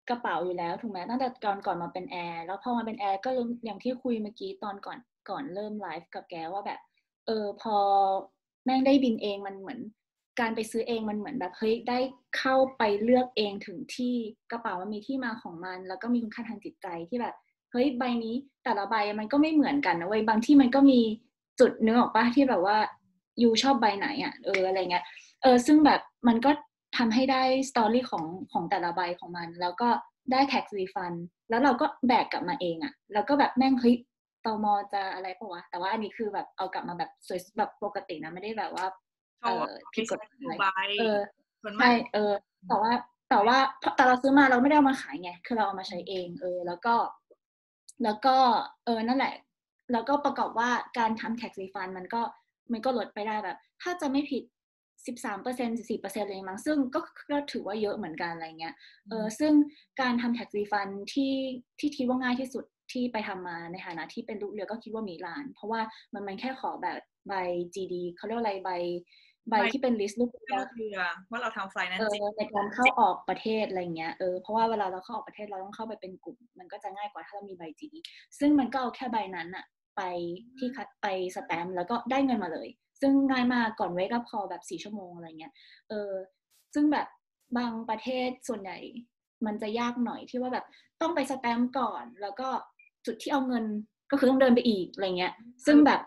[0.10, 3.30] กระเป๋าอยู่แล้วถูกไหมตั้งแต่ก่อนก่อนมาเป็นแอร์แล้วพอมาเป็นแอร์ก็
[3.66, 6.80] อย่างที่คุยเมื่อกี้ตอนก่อนก่อนเริ่มไลฟ์กับแกว่าแบบ
[7.26, 7.76] เออพอ
[8.66, 9.80] แม่งได้บินเองมันเหมือน
[10.40, 12.00] การไปซื้อเองมันเหมือนแบบเฮ้ยได้
[12.38, 14.14] เข้าไปเลือกเองถึงที่
[14.52, 17.36] กระเป๋ามันมีที่มาของมัน แล้วก็มีคุณค่าทางจิตใจที่แบบ
[17.72, 21.00] เฮ้ยใบนี้แต่ละใบมันก็ไม่เหมือนกันนะเว้ยบางที่มันก็มี
[21.60, 22.78] จุดเนื้อออกปะที่แบบว่า
[23.42, 25.06] ยูชอบใบไหนอะ่ะเอออะไรเงี้ย
[25.42, 26.52] เออซึ่งแบบมันก็
[26.98, 29.90] ทำให้ได้สตอรี่ของของแต่ละใบของมัน แล้วก็
[30.32, 31.14] ได้แท็กซีฟัน
[31.50, 33.96] แล้วเราก็แบกกลับมาเองอะ่ะ แล้วก็แบบแม่งเฮ้ย
[34.46, 38.86] ตมจะอะไรปะวะ แต่ว่าอันนี้คือแบบเอากลับมาแบบสวยแบบปกตินะไม่ได้แบบว่า
[39.42, 40.20] เออผิดกฎ
[40.60, 41.20] หมายเออ
[41.80, 42.32] ใช่เออ
[42.68, 42.92] แต่ว่า
[43.30, 43.58] แต่ว่า
[43.96, 46.96] แต่เราซื้อมาเราไม่ได้เอามาขายไง คือเราเอามาใช้เอง เออ แล้วก็
[48.04, 48.36] แล้วก็
[48.86, 49.36] เออ นั่นแหละ
[49.92, 52.22] แล้วก็ประกอบว่าการทำ tax refund มันก็
[52.72, 54.44] มันก็ลดไปได้แบบ ถ้าจะไม่ผิด
[55.08, 57.00] สิบสามเปอร์เซ็นต์สี่เปอร์เซ็นต์เลยมั้งซึ่งก็
[57.32, 58.76] ก็ถือว่าเยอะเหมือนกันอะไรเงี้ย
[59.10, 59.54] เออซึ่ง
[60.02, 61.34] การทำ tax refund ที่
[61.80, 65.82] ที่คิดว่าง่ายที่สุดที่ไปทำมาในฐานะที่เป็นลูกเรือก็คิดว่ามิลาน เพราะว่า
[66.14, 67.34] มันมันแค่ขอแบบใบ
[67.74, 68.72] GD เขาเรียกอะไรใบ
[69.50, 71.00] ใบที่เป็น list ลูกเรือ
[71.32, 77.96] ว่าเราทำไฟนั้นจริงในการเข้าออกประเทศอะไรเงี้ยเออเพราะว่าเวลาเราเข้าออกประเทศเราต้องเข้าไปเป็นกลุ่ม มันก็จะง่ายกว่าถ้าเรามีใบ GD
[78.40, 79.66] ซึ่งมันก็เอาแค่ใบนั้นอะ
[79.98, 80.02] ไป
[80.58, 82.68] ที่ custom ไปสแตมป์แล้วก็ได้เงินมาเลย
[83.02, 85.54] ซึ่งง่ายมากก่อน wake up พอแบบสี่ชั่วโมงอะไรเงี้ย
[85.90, 86.12] เออ
[86.74, 87.08] ซึ่งแบบ
[87.58, 88.78] บางประเทศส่วนใหญ่
[89.46, 90.66] มันจะยากหน่อยที่ว่าแบบ
[91.02, 92.48] ต้องไปสแตมป์ก่อน แล้วก็
[93.06, 93.66] จุดที่เอาเงิน
[94.12, 95.34] ก็คือต้องเดินไปอีกอะไรเงี้ย
[95.66, 96.02] ซึ่งแบบ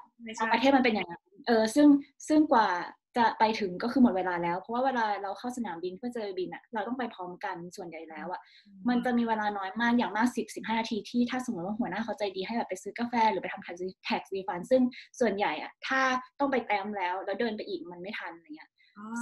[0.53, 1.87] ประเทศมันเป็นอย่างนั้นเออซึ่ง
[2.29, 2.69] ซึ่งกว่า
[3.17, 8.41] จะไปถึงก็คือหมดเวลาแล้ว เพราะว่าเวลาเราเข้าสนามบินเพื่อเจอบินอะเราต้องไปพร้อมกันส่วนใหญ่แล้วอะ
[8.89, 14.83] มันจะมีเวลาน้อยมากอย่างมากสิบสิบห้านาทีที่ถ้าสมมติว่าหัวหน้าเขาใจดีให้แบบไปซื้อกาแฟ หรือไปทำแท็กซี่แท็กซี่ฟันซึ่ง
[15.21, 16.01] ส่วนใหญ่อะถ้า
[16.39, 18.71] ต้องไปแต้มแล้วแล้วเดินไปอีกมันไม่ทันอะไรเงี้ย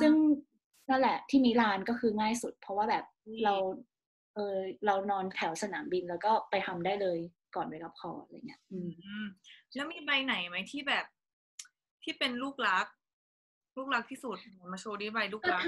[0.00, 0.12] ซึ่ง
[0.88, 3.05] นั่นแหละที่มิลานก็คือง่ายสุด เพราะว่าแบบ
[3.44, 3.55] เรา
[4.35, 7.18] เออเรานอนแถวสนามบินแล้วก็ไปทำได้เลย
[7.57, 8.78] ก่อนไปรับคออะไรเงี้ย อื
[9.22, 9.24] ม
[9.74, 11.05] แล้วมีใบไหนไหมที่แบบ
[12.02, 12.87] ที่เป็นลูกรัก
[13.77, 14.37] ลูกรักที่สุด
[14.73, 15.63] มาโชว์ดิใบลูกรัก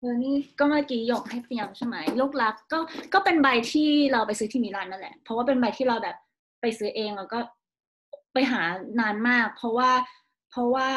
[0.00, 2.78] เออนี่ก็เมื่อกี้ยกให้เตรียมใช่ไหมลูกรักก็
[3.14, 6.16] ก็เป็นใบที่เราไปซื้อที่มิลานนั่นแหละ เพราะว่าเป็นใบที่เราแบบ
[6.60, 7.38] ไปซื้อเองแล้วก็
[8.32, 8.62] ไปหา
[9.00, 9.90] นานมาก เพราะว่า
[10.50, 10.88] เพราะว่า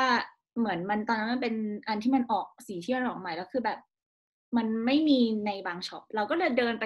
[0.57, 1.55] เหมือนมันตอนนั้นมันเป็น
[1.87, 3.79] อันที่มันออกสีที่มันออกใหม่แล้วคือแบบ
[4.57, 6.85] มันไม่มีในบางช็อปเราก็เลยเดินไป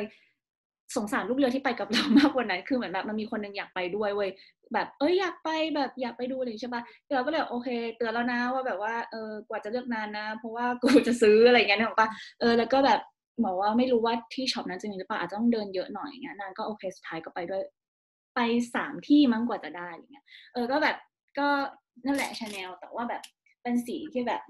[0.96, 4.30] สงสารลูกเรือที่ไปกับเรามากกว่านั้น คือเหมือนแบบมันมีคนหนึ่งอยากไปด้วยเว้ย
[4.74, 6.82] แบบเอ้ยอยากไปแบบอยากไปดูเลยใช่ปะ
[7.16, 12.10] เราก็เลยโอเค เตือนแล้วนะว่าแบบว่าเออกว่าจะเลือกนานนะ เพราะว่ากูจะซื้ออะไรเงี้ยนึกออกปะ
[12.40, 13.00] เออแล้วก็แบบ
[13.46, 17.62] บอกว่าไม่รู้ว่าที่ช็อปนั้นจะมีหรือเปล่าอาจจะต้องเดินเยอะหน่อยเงี้ยนานก็โอเคสุดท้ายก็ไปด้วย
[18.36, 18.40] ไป
[18.76, 20.98] สามที่มั้งกว่าจะได้อะไรเงี้ยเออก็แบบ
[21.40, 21.48] ก็
[22.06, 23.22] นั่นแหละชาแนลแต่ว่าแบบ
[23.64, 24.42] เป็นสีที่แบบ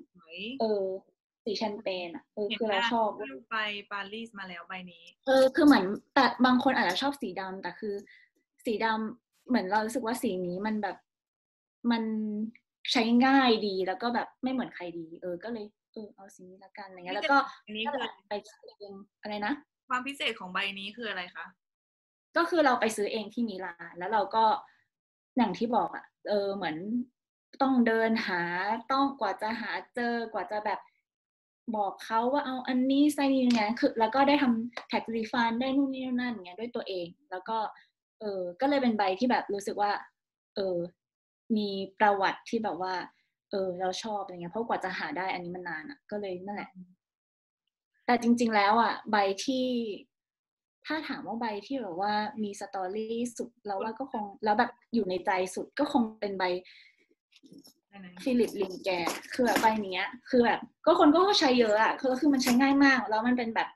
[0.60, 0.84] เออ
[1.44, 3.10] สีแชมเปญอะเออคือเราชอบ
[3.52, 3.56] ไป
[3.92, 7.96] ปารีสมาแล้วใบนี้ เออคือเหมือนแต่บางคนอาจจะชอบสีดำแต่คือ
[8.66, 10.98] สีดำ เหมือนเรารู้สึกว่าสีนี้มันแบบ
[11.92, 12.04] มัน
[12.92, 18.34] ใช้ง่ายดีแล้วก็แบบไม่เหมือนใครดี เออ ก็เลยเออเอาสีนี้ละกันอะไรเงี้ยแล้วก็อันนี้คือไป
[18.80, 19.54] เองอะไรนะ
[19.90, 21.46] ความพิเศษของใบนี้คืออะไรคะ
[22.38, 24.46] ก็คือเราไปซื้อเองที่มิลานแล้วเราก็
[25.38, 26.76] อย่างที่บอกอะ่ะ เออเหมือน
[27.62, 28.42] ต้องเดินหา
[28.92, 30.80] ต้องกว่าจะหาเจอกว่าจะแบบ
[31.76, 37.58] บอกเขาว่าเอาอันนี้ใส่นี่ไงคือแล้วก็ได้ทำแท็กรีฟันได้นู่นนี่นั่นเงี้ยด้วยตัวเอง แล้วก็
[38.24, 39.92] เออก็เลยเป็นใบที่แบบรู้สึกว่า
[40.56, 40.78] เออ
[41.58, 42.94] มีประวัติที่แบบว่า
[43.52, 46.70] เออ เราชอบอะไรเงี้ยเพราะกว่าจะหาได้อันนี้มันนานอะ ก็เลยนั่นแหละ
[48.06, 49.66] แต่จริง ๆ แล้วอะ ใบที่
[50.86, 56.44] ถ้าถามว่าใบที่แบบว่ามีสตอรี่สุดแล้วว่าก็คงแล้วแบบอยู่ในใจสุดก็คงเป็นใบ
[58.24, 58.90] ฟิลิปลิงแก
[59.34, 63.70] คือแบบใบนี้คือแบบ ก็คนก็ใช้เยอะอะคือคือมันใช้ง่ายมาก แล้วมันเป็นแบบ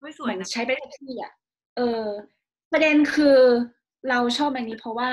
[0.00, 1.32] ไม่สวยใช้ไปทุกที่อะ
[1.76, 2.04] เออ
[2.72, 3.38] ประเด็นคือ
[4.08, 5.10] เราชอบใบนี้เพราะว่า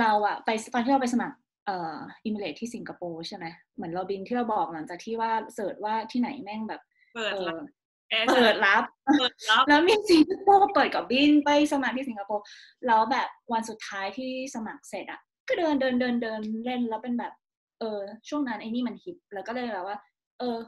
[0.00, 3.44] เราอะไปตอนที่เราไปสมัครเอ่ออิมิเลตที่สิงคโปร์ใช่ไหม
[3.74, 6.80] เหมือนเราบินที่เราบอกหลังจากที่ว่า search ว่าที่ไหนแม่งแบบ
[7.14, 8.82] เปิดรับ
[9.18, 12.44] เปิดรับแล้วมีสิงคโปร์เปิดกับบินไปสมัครที่สิงคโปร์
[12.86, 17.32] แล้วแบบวันสุดท้ายที่สมัครเสร็จอะก็เดินเดินเดินเดินเล่นแล้วเป็นแบบ
[17.80, 19.96] เออ ช่วงนั้นไอ้นี่มันฮิตแล้วก็เลยแบบว่า
[20.38, 20.58] เออ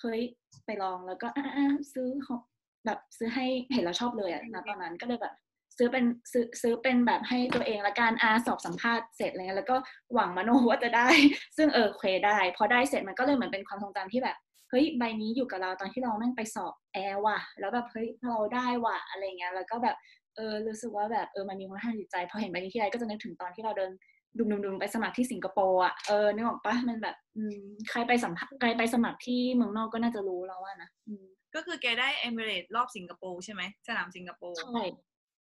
[0.00, 0.20] เฮ้ย
[0.64, 2.40] ไปลองแล้วก็อ่าซื้อของ
[2.86, 5.34] แบบซื้อให้เห็นแล้วชอบเลยอะนะตอนนั้นก็เลยแบบ
[5.76, 9.76] ซื้อเป็นซื้อซื้อเป็นแบบให้ตัวเองละกันอาสอบสัมภาษณ์เสร็จอะไรเงี้ยแล้วก็
[10.14, 11.08] หวังมโนว่าจะได้
[11.56, 14.36] ซึ่งเออเคลได้ พอได้เสร็จมันก็เลยเหมือนเป็นความทรงจำที่แบบ
[14.70, 19.96] เฮ้ยใบนี้อยู่กับเราตอนที่เราแม่งไปสอบแอร์ว่ะ แล้วแบบเฮ้ยเราได้ว่ะอะไรเงี้ยแล้วก็แบบ
[20.36, 23.90] เออรู้สึกว่าแบบเออมันมีคุณค่าจิตใจพอเห็นใบนี้ที่ไรก็จะนึกถึงตอนที่เราเดิน
[24.38, 27.58] ดุมดุมๆไปสมัครที่สิงคโปร์อะเออนึกออกปะมันแบบอืม
[27.90, 31.14] ใครไปสัมภาษณ์ใครไปสมัครที่เมืองนอกก็น่าจะรู้แล้วว่านะอื
[31.56, 34.82] ก็คือแกได้เอมิเรตรอบสิงคโปร์ใช่ไหมสนามสิงคโปร์ใช่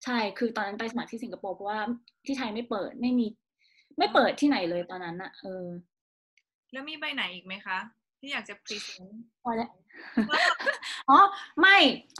[0.04, 1.80] ใช่คือตอนนั้นไปสมัครที่สิงคโปร์เพราะว่า
[2.26, 3.26] ที่ไทยไม่เปิดไม่มี
[3.98, 5.66] ไม่เปิดที่ไหนเลยตอนนั้นอะเออ
[6.72, 7.78] แล้วมีใบไหนอีกไหมคะ
[8.20, 9.70] ที่อยากจะ presentพอแล้ว
[11.10, 11.18] อ๋อ
[11.60, 11.76] ไม่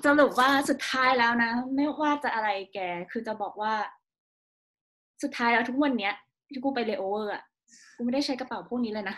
[0.06, 2.78] สรุปว่าสุดท้ายแล้วนะ ไม่ว่าจะอะไรแก
[3.10, 3.74] คือจะบอกว่า
[5.22, 6.14] สุดท้ายแล้วทุกวันเนี้ย
[6.48, 7.42] ที่กูไปเลโอเวอร์อะ
[7.96, 9.16] กูไม่ได้ใช้กระเป๋าพวกนี้เลยนะ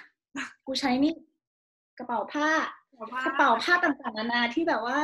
[0.67, 1.13] กูใช้นี่
[1.99, 2.49] กระเป๋าผ้า
[3.25, 5.01] กระเป๋าผ้าต่างๆนานาที่แบบว่า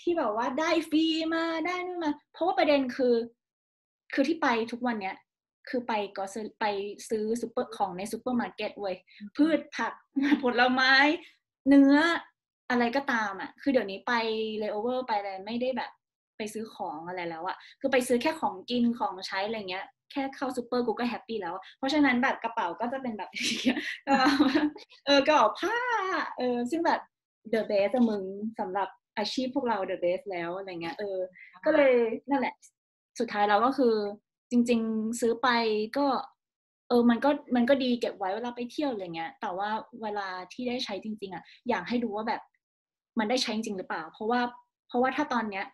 [0.00, 3.14] ที่แบบว่าได้ฟรีมาได้นู่นมา เพราะว่าประเด็นคือ
[4.14, 5.16] คือที่ไปทุกวันเนี้ย
[5.68, 6.64] คือไปก็ซื้อไป
[7.08, 8.96] ซื้อซูเปอร์ของในซูเปอร์มาร์เก็ตเว้ย
[9.36, 9.92] พืชผัก
[10.42, 10.94] ผลไม้
[11.68, 11.94] เนื้อ
[12.70, 14.12] อะไรก็ตามอะ คือเดี๋ยวนี้ไป
[14.58, 15.90] เลโอเวอร์ไปอะไรไม่ได้แบบ
[16.38, 23.30] ไปซื้อของอะไรแล้วอะคือไปซื้อแค่ของกินของใช้อะไรเงี้ย แค่เข้าซูเปอร์กูก็ happy แล้ว เพราะฉะนั้นแบบกระเป๋าก็จะเป็นแบบ
[24.06, 24.32] กระเป๋า
[25.06, 25.76] เออกระเป๋าผ้า
[26.38, 27.00] เออซึ่งแบบ
[27.54, 28.22] the best อะมึง
[28.60, 31.18] สำหรับอาชีพพวกเรา the best แล้วอะไรเงี้ยเออ
[31.64, 31.92] ก็เลย
[32.30, 32.54] นั่นแหละ
[33.18, 33.94] สุดท้ายแล้วก็คือ
[34.50, 35.48] จริง ๆ ซื้อไป
[35.98, 36.06] ก็
[36.88, 39.70] เออ มันก็มันก็ดีเก็บไว้เวลาไปเที่ยวอะไรเงี้ย แต่ว่า
[40.02, 42.42] เวลาที่ได้ใช้จริง ๆ อะ อยากให้ดูว่าแบบ
[43.18, 44.40] มันได้ใช้จริงหรือเปล่า เพราะว่า
[44.88, 45.64] เพราะว่าถ้าตอนเนี้ย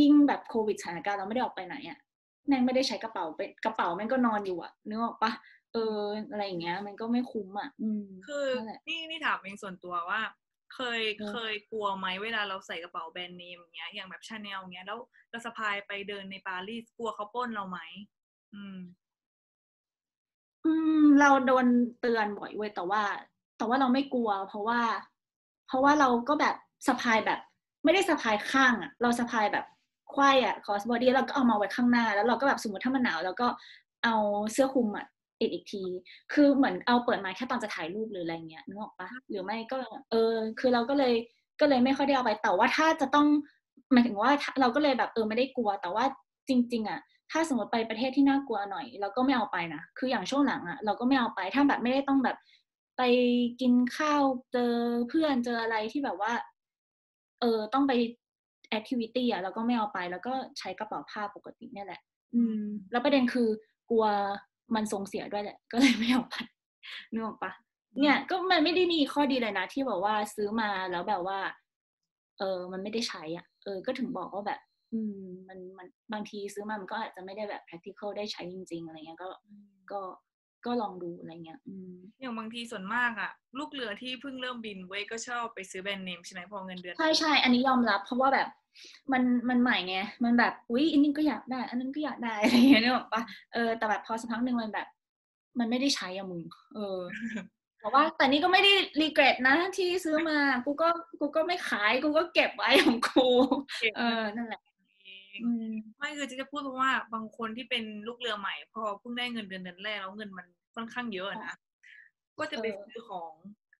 [0.00, 1.98] ยิ่งแบบโควิดสถานการณ์เราไม่ได้ออกไปไหนอะ
[2.48, 5.32] แม่งไม่ได้ใช้กระเป๋าเป็นกระเป๋าแม่งก็นอนอยู่อะนึกออกปะ
[5.72, 10.20] เอออะไรอย่างเงี้ย มันก็ไม่คุ้มอะ อืมคือนั่นแหละนี่นี่ถามเองส่วนตัวว่า
[10.74, 14.98] เคยเออเคยกลัวไหมเวลาเราใส่กระเป๋าแบรนด์เนมอย่างเงี้ย อย่างแบบชาแนลเงี้ยแล้ว
[15.30, 17.78] เราสะพายไปเดินในปารีสกลัวเขาปล้นเราไหม
[18.54, 18.78] อืม
[20.64, 21.66] อืม เราโดน
[22.00, 23.02] เตือนบ่อยเว้ยแต่ว่า
[23.56, 24.80] แต่ว่าเราไม่กลัว เพราะว่า
[25.66, 26.54] เพราะว่าเราก็แบบ
[26.86, 27.38] สะพายแบบ
[27.84, 29.64] ไม่ได้สะพายข้างอะเราสะพายแบบ
[30.12, 33.48] ควายอะคอสบอดี้เราก็เอามาไว้ข้างหน้า แล้วเราก็แบบสมมติถ้ามันหนาวเราก็
[34.04, 34.14] เอา
[34.52, 35.06] เสื้อคลุมอะ
[35.40, 35.82] อีกอีกที
[36.32, 39.76] คือเหมือนเอาเปิดมาแค่ตอนจะถ่ายรูปหรืออะไรเงี้ยนึกออกปะหรือไม่ก็
[40.10, 41.14] เออ คือเราก็เลย
[41.60, 43.26] ก็เลยไม่ค่อยได้เอาไปแต่ว่าถ้าจะต้อง
[43.92, 46.04] หมายถึงว่าถ้าเราก็เลยแบบเออไม่ได้กลัว แต่ว่า
[46.48, 52.36] จริง ๆ อะ ถ้าสมมติไปประเทศที่น่ากลัวหน่อย เราก็ไม่เอาไปนะคืออย่างช่วงหลังอะเราก็ไม่เอาไปถ้าแบบไม่ได้ต้องแบบ
[52.96, 53.02] ไป
[53.60, 54.72] กินข้าวเจอ
[55.08, 56.32] เพื่อนเจออะไรที่แบบว่า
[57.40, 57.92] เออต้องไป
[58.70, 62.00] แอคทิวิตี้อะเราก็ไม่เอาไป แล้วก็ใช้กระเป๋าผ้าปกติเนี่ยแหละ
[62.34, 63.48] อืม แล้วประเด็นคือ
[63.90, 64.06] กลัว
[64.74, 66.36] มันทรงเสียด้วยแหละก็เลยไม่เอาไป
[67.12, 67.52] นึกออกปะ
[68.00, 71.38] เนี่ยก็มันไม่ได้มีข้อดีเลยนะ ที่แบบว่าซื้อมาแล้วแบบว่า
[72.38, 74.60] เออ มันไม่ได้ใช้อะ เออ ก็ถึงบอกว่าแบบ
[74.92, 79.28] อืม มันมันบางทีซื้อมามันก็อาจจะไม่ได้แบบ practical ได้ใช้จริง ๆ อะไรเงี้ยก็
[79.92, 80.00] ก็
[80.66, 88.48] ก็ลองดูอะไรเงี้ยอืมอย่างบางทีส่วนมากอะลูกเรือที่เพิ่งเริ่มบินเว้ยก็ชอบไปซื้อแบรนด์เนมใช่ไหมพอเงินเดือนใช่ใช่อันนี้ยอมรับ เพราะว่าแบบ
[89.12, 93.22] มันมันใหม่ไงมันแบบอุ๊ยอันนี้ก็อยากได้ อันนั้นก็อยากได้อะไรเงี้ยนึกออกปะ
[93.52, 94.86] เออแต่แบบพอสักพักหนึ่งมันแบบ
[95.58, 96.42] มันไม่ได้ใช้อะมึง
[96.74, 97.00] เออ
[97.80, 100.88] แต่ว่าแต่นี่ก็ไม่ได้รีเกรดนะที่ซื้อมา กูก็
[101.20, 103.26] กูก็ไม่ขาย กูก็เก็บไว้ของกู
[103.82, 111.54] เก็บเออนั่นแหละเองอืมไม่คือจะจะพูดเพราะว่าบางคนที่เป็นลูกเรือใหม่ พอเพิ่งได้เงินเดือนเดือนแรกแล้วเงินมันค่อนข้างเยอะอะนะ
[112.38, 113.32] ก็จะไปเออซื้อของ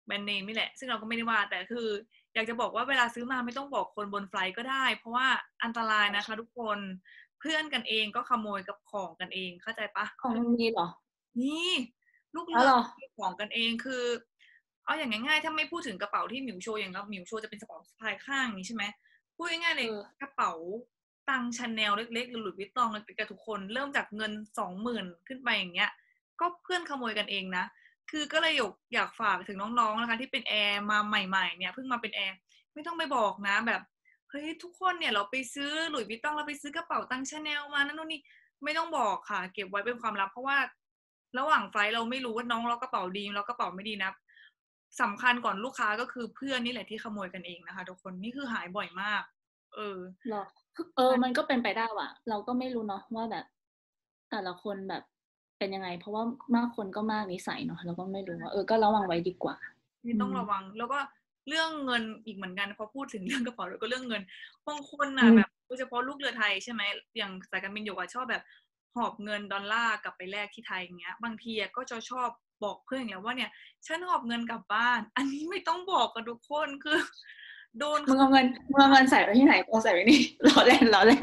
[0.07, 1.88] แบรนด์เนมนี่แหละ ซึ่งเราก็ไม่ได้ว่า แต่คือ
[2.35, 5.29] อยากจะบอกว่าเวลาซื้อมาไม่ต้องบอกคนบนไฟลท์ก็ได้ เพราะว่า
[5.64, 6.79] อันตรายนะคะทุกคน
[7.40, 10.88] เพื่อนกันเองก็ขโมยกับของกันเองเข้าใจปะของมึงมีเหรอ
[11.40, 11.71] นี่
[12.35, 12.83] ลูกอ๋อเรือเหรอ
[13.19, 14.05] ของกันเองคือ
[14.85, 18.85] เอาอย่างง่ายๆถ้าไม่พูดถึงกระเป๋าที่หมิวโชว์อย่างเราหมิวโชว์จะเป็นกระเป๋าสะพายข้างนี้ใช่ไหม
[19.37, 20.53] พูดง่ายๆเลยเออกระเป๋า
[21.30, 25.90] ตังค์ชาแนลเล็กๆ หรือหลุยส์วิตตองเล็กๆกับทุกคน เริ่มจากเงินสองหมื่นขึ้นไปอย่างเงี้ย
[26.40, 27.64] ก็เพื่อนขโมยกันเองนะ
[28.10, 32.37] คือก็เลยอยากอยากฝากถึงน้องๆนะคะที่เป็นแอร์มาใหม่ๆเนี่ยเพิ่งมาเป็นแอร์
[32.74, 33.82] ไม่ต้องไปบอกนะแบบ
[34.30, 38.20] เฮ้ยทุกคนเนี่ยเราไปซื้อหลุยส์วิตตองเราไปซื้อกระเป๋าตังค์ชาแนลมานั่นนู่นนี่
[38.64, 40.58] ไม่ต้องบอกค่ะ เก็บไว้เป็นความลับ เพราะว่า
[41.38, 44.10] ระหว่างไฟเราไม่รู้ว่าน้องเรากระเป๋าดีเรากระเป๋าไม่ดีนะ
[45.02, 49.22] สำคัญก่อนลูกค้าก็คือเพื่อนนี่แหละที่ขโมยกันเองนะคะ ทุกคนนี่คือหายบ่อยมาก
[49.74, 49.98] เออ
[50.96, 53.44] เออ มันก็เป็นไปได้ว่ะ เราก็ไม่รู้เนาะว่าแบบ
[54.30, 55.02] แต่ละคนแบบ
[55.58, 56.22] เป็นยังไง เพราะว่า
[56.54, 59.56] มากคนก็มากนิสัยเนาะเราก็ไม่รู้ว่าเออก็ระวังไว้ดีกว่า
[60.04, 60.98] นี่ต้องอืมระวัง แล้วก็
[61.48, 64.22] เรื่องเงินอีกเหมือนกันพอพูดถึงเรื่องกระเป๋าแล้วก็เรื่องเงิน
[64.66, 66.82] บางคนน่ะอืมแบบโดยเฉพาะลูกเรือไทยใช่ไหม
[67.16, 68.42] อย่างสายการบินอยู่อะชอบแบบ
[68.96, 72.28] หอบเงินดอลลาร์กลับไปแลกที่ไทยอย่างเงี้ย บางทีอะก็จะชอบ
[72.64, 73.50] บอกเพื่อนอย่างเงี้ยว่าเนี่ย
[73.87, 76.98] ฉันหอบเงินกลับบ้าน อันนี้ไม่ต้องบอกกับทุกคนคือ
[77.78, 81.22] โดนมึงเอาเงินมึงเอาเงินใส่ไว้ที่ไหนกูใส่ไว้นี่ล้อเล่นล้อเล่น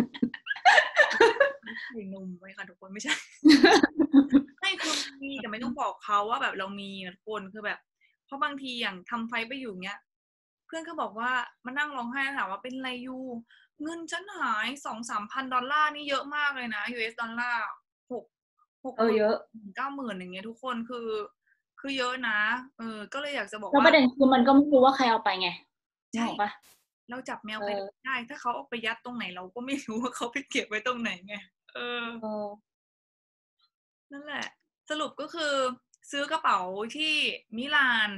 [1.91, 3.13] ใส่นมไว้ค่ะทุกคนไม่ใช่
[4.59, 7.79] ไม่คือมีแต่ไม่ต้องบอกเขาว่าแบบเรามีนะทุกคนคือแบบ
[8.25, 9.99] เพราะบางทีอย่างทำไฟไปอยู่เงี้ย
[10.67, 11.31] เพื่อนก็บอกว่า
[11.65, 13.17] มานั่งร้องไห้ถามว่าเป็นไรอยู
[13.83, 17.63] เงินฉันหายสองสามพันดอลลาร์นี่เยอะมากเลยนะ US ดอลลาร์
[18.11, 18.23] หก
[18.85, 19.35] หกเออเยอะ
[19.75, 21.07] เก้าหมื่นอย่างเงี้ยทุกคนคือ
[21.79, 22.39] คือเยอะนะ
[22.77, 25.49] เออก็เลยอยากจะบอกแล้วปว่าระเด็นคือมันก็ไม่รู้ว่าใครเอาไปไง
[26.15, 26.51] ใช่ถูกปะ
[27.09, 31.35] เราจับแมวใครเออได้ ถ้าเขาเอาไปยัดตรงไหนเราก็ไม่รู้ว่าเขาไปเก็บไว้ตรงไหนไง
[31.73, 32.47] เออเออ
[34.11, 34.45] นั่นแหละ
[34.89, 35.53] สรุปก็คือ
[36.11, 36.59] ซื้อกระเป๋า
[36.95, 37.13] ที่
[37.57, 38.09] มิลาน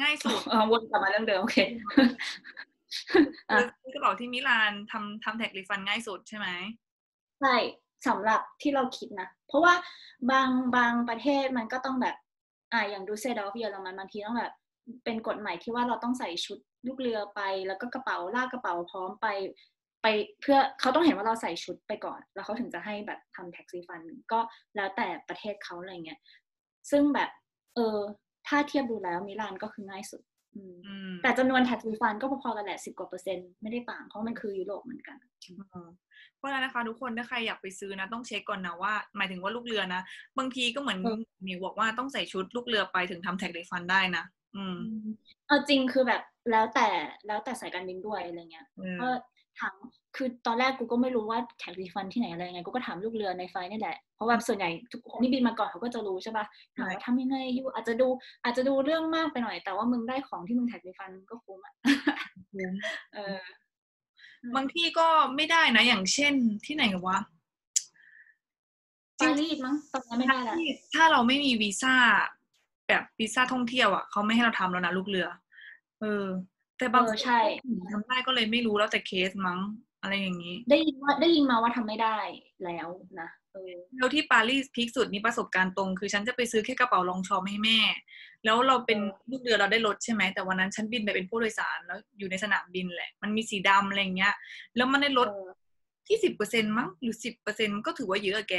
[0.00, 1.58] ง่ายสุดเออวนกลับมาเรื่องเดิมโอเค
[3.50, 6.48] อะซื้อกระเป๋าที่มิลานทำทำแท็กรีฟันง่ายสุดใช่ไหม
[7.40, 7.54] ใช่
[8.06, 9.74] สำหรับที่เราคิดนะ เพราะว่า
[10.30, 12.16] บางบางประเทศมันก็ต้องแบบ
[12.72, 14.54] อ่าอย่างดูเซดอฟเยอรมันบางทีต้องแบบ
[15.04, 19.26] เป็นกฎหมายที่ว่าเราต้องใส่ชุด ลูกเรือไปแล้วก็กระเป๋าลากกระเป๋าพร้อมไป
[20.02, 20.06] ไป
[20.40, 24.00] เพื่อเขาต้องเห็นว่าเราใส่ชุดไปก่อน แล้วเขาถึงจะให้แบบทำ tax refund
[24.32, 24.40] ก็
[24.76, 26.20] แล้วแต่ประเทศเขาอะไรเงี้ย
[26.90, 27.30] ซึ่งแบบ
[27.74, 27.98] เออ
[28.46, 30.22] ถ้าเทียบดูแล้วมิลานก็คือง่ายสุด
[30.56, 35.90] อืมอืมแต่จำนวน tax refund ก็พอๆกันแหละสิบกว่าเปอร์เซ็นต์ไม่ได้ต่างเพราะมันคือยุโรปเหมือนกันอืม
[36.36, 40.02] เพราะฉะนั้นนะคะทุกคนถ้าใครอยากไปซื้อนะต้องเช็คก่อนนะว่า หมายถึงว่าลูกเรือนะ
[40.38, 41.16] บางทีก็เหมือนเออ
[41.46, 44.24] มิวบอกว่าต้องใส่ชุดลูกเรือไปถึงทำ tax refund ได้นะ
[44.56, 44.78] อืม
[45.46, 46.88] เอาจริงคือแบบแล้วแต่
[47.26, 49.08] แล้วแต่สายการบินด้วยอะไรเงี้ยอืมก็
[49.60, 49.74] ถาม
[50.16, 56.44] คือตอนแรกกูก็ไม่รู้ว่า tax refund ที่ไหนอะไรยังไงกูก็ถามลูกเรือใน flight นี่แหละ เพราะว่าส่วนใหญ่ทุกคนที่บินมาก่อนเขาก็จะรู้ใช่ปะ
[56.76, 58.08] ถามว่าทำยังไงอยู่อาจจะดู
[58.44, 61.74] อาจจะดูเรื่องมากไปหน่อย แต่ว่ามึงได้ของที่มึง tax refund ก็คุ้มอะ
[63.14, 63.38] เออ
[64.56, 66.34] บางที่ก็ไม่ได้นะ อย่างเช่น
[66.66, 67.18] ที่ไหนวะ
[69.20, 71.94] ปารีสมั้งตอนนี้ไม่ได้ละที่ถ้าเราไม่มีวีซ่า
[72.90, 75.28] แบบวีซ่าท่องเที่ยวอะเขาไม่ให้เราทำแล้วนะลูกเรือ
[76.00, 76.26] เออ
[76.78, 77.40] แต่บางเออใช่
[77.92, 79.58] ทำได้ก็เลยไม่รู้แล้วแต่เคสมั้ง
[80.02, 82.18] อะไรอย่างนี้ ได้ยินว่าได้ยินมาว่าทำไม่ได้
[82.64, 82.88] แล้ว
[83.20, 87.78] นะเออแล้วที่ปารีสพีคสุดนี่ประสบการณ์ตรง คือฉันจะไปซื้อแค่กระเป๋ารองชอมให้แม่
[88.44, 94.34] แล้วเราเป็นเออลูกเรือเราได้ลดใช่ไหมแต่วันนั้นฉันบินไปเป็นผู้โดยสารแล้วอยู่ในสนามบินแหละ มันมีสีดำอะไรอย่างเงี้ย
[94.76, 95.50] แล้วมันได้ลดเออ
[96.08, 98.54] ที่สิบเปอร์เซ็นมั้งหรือสิบเปอร์เซ็นก็ถือว่าเยอะอะแก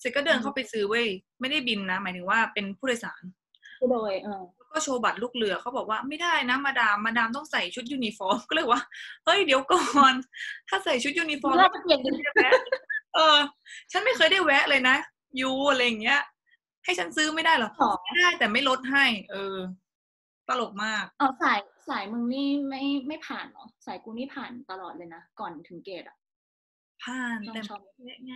[0.00, 1.06] เสร็จก็เดินเข้าไปซื้อเว้ย
[1.40, 3.22] ไม่ได้บินนะ หมายถึงว่าเป็นผู้โดยสาร
[3.82, 8.82] ผู้โดยเออแล้วก็โชว์บัตรลูกเรือเขาบอกว่าไม่ได้นะ madam madam ต้องใส่ชุดยูนิฟอร์มก็เลยว่า
[9.24, 10.14] เฮ้ยเดี๋ยวก่อน
[10.68, 12.52] ถ้าใส่ชุดยูนิฟอร์มเราไปเปลี่ยนดิไม่ได้แวะ
[13.14, 13.38] เออ
[13.92, 14.96] ฉันไม่เคยได้แวะเลยนะ
[15.40, 16.20] ยูอะไรอย่างเงี้ย
[16.84, 19.56] ให้ฉันซื้อไม่ได้เหรอหรอไม่ได้แต่ไม่ลดให้ เออ
[20.48, 26.16] ตลกมากอ๋อสายสายมึงนี่ไม่ไม่ผ่านเหรอสายกูนี่ผ่านตลอดเลยนะก่อนถึงเกตอะ
[27.04, 28.34] ผ่านลองแต่ชอบแวะไง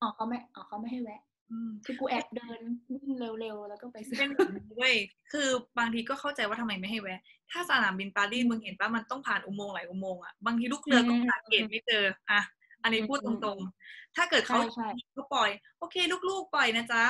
[0.00, 1.35] อ๋อเขาไม่อ๋อเขาไม่ให้แวะอืม
[1.84, 2.60] คือกูแอบเดิน
[2.92, 4.94] วิ่งเร็วๆ แล้วก็ไปซื้อเป็นแบบนี้เว้ย
[5.32, 12.40] คือบางทีก็เข้าใจว่าทำไมไม่ให้แวะ ถ้าสนามบินปารีสมึงเห็นปะมันต้องผ่านอุโมงค์หลายอุโมงค์อะบางทีลูกเรือก็ผ่านเกตไม่เจออะ
[12.82, 15.96] อันนี้พูดตรงๆ ถ้าเกิดเขาใช่ใช่เขาปล่อย โอเค
[16.28, 17.04] ลูกๆปล่อยนะจ๊ะ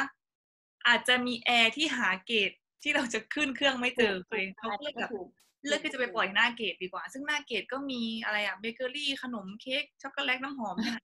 [0.88, 2.50] อาจจะมีแอร์ที่หา gate
[2.82, 5.28] ที่เราจะขึ้นเครื่องไม่เจอเลยเขาก็เลยแบบถูก
[5.66, 11.00] เลือกที่จะไปปล่อยหน้า gate ดีกว่า ซึ่งหน้า gate ก็มีอะไรอะเบเกอรี่ขนมเค้กช็อกโกแลตน้ำหอมเนี่ย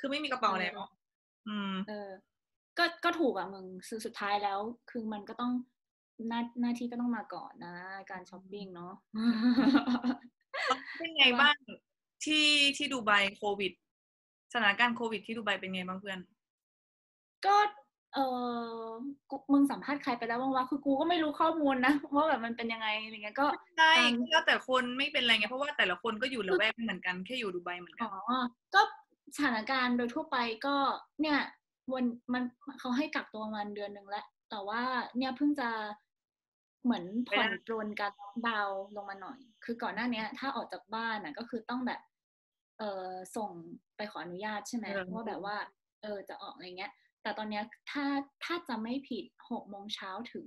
[0.00, 0.74] คือไม่มีกระเป๋าแล้ว
[1.48, 2.10] อืมเออ
[2.78, 4.58] ก็ก็ถูกอะมึงสุดสุดท้ายแล้ว
[4.90, 5.52] คือมันก็ต้อง
[6.28, 7.74] หน้าหน้าที่ก็ต้องมาก่อนนะ
[8.10, 8.92] การช้อปปิ้งเนาะ
[10.98, 11.56] เป็นไงบ้าง
[12.24, 13.72] ที่ที่ดูไบโควิด
[14.52, 16.18] สถานการณ์โควิดที่ดูไบเป็นไงบ้างเพื่อน
[17.46, 17.56] ก็
[18.14, 18.18] เอ
[18.84, 18.88] อ
[19.30, 28.38] กูมึงสัมภาษณ์ใครไปแล้วบ้างวะคือกูก็ไม่รู้ข้อมูลนะว่าแบบมันเป็นยังไงอะไรเงี้ยก็ใช่ตามแล้วแต่คนไม่เป็นไรไงเพราะว่าแต่ละคนก็อยู่ละแวกไม่เหมือนกันแค่อยู่ดูไบเหมือนกัอ๋นอ
[28.74, 28.80] ก็
[29.36, 30.36] สถานการณ์โดยทั่วไป
[30.66, 30.74] ก็
[31.20, 31.38] เนี่ย
[31.92, 32.42] วันมัน
[32.78, 34.82] เขาให้กักตัวประมาณเดือนหนึ่งแล้วแต่ว่า
[35.18, 35.68] เนี่ยเพิ่งจะ
[36.84, 42.00] เหมือนผ่อนปลนการล็อกดาวน์ลงมาหน่อย คือก่อนหน้าเนี้ยถ้าออกจากบ้านน่ะก็คือต้องแบบ
[42.78, 43.50] เออส่ง
[43.96, 45.56] ไปขออนุญาตใช่ไหมว่าแบบว่า
[46.02, 48.04] เออจะออกอะไรเงี้ย แต่ตอนเนี้ยถ้า
[48.44, 50.46] ถ้าจะไม่ผิดหกโมงเช้าถึง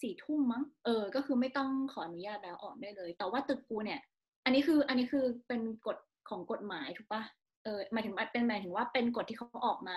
[0.00, 4.00] สี่ทุ่มมั้ง เออ ก็คือไม่ต้องขออนุญาตแล้วออกได้เลย แต่ว่าตึกกูเนี่ย
[4.44, 5.98] อันนี้คืออันนี้คือเป็นกฎ
[6.28, 7.22] ของกฎหมายถูกปะ
[7.64, 9.96] เออหมายถึงว่าเป็นหมายถึงว่าเป็นกฎที่เขาออกมา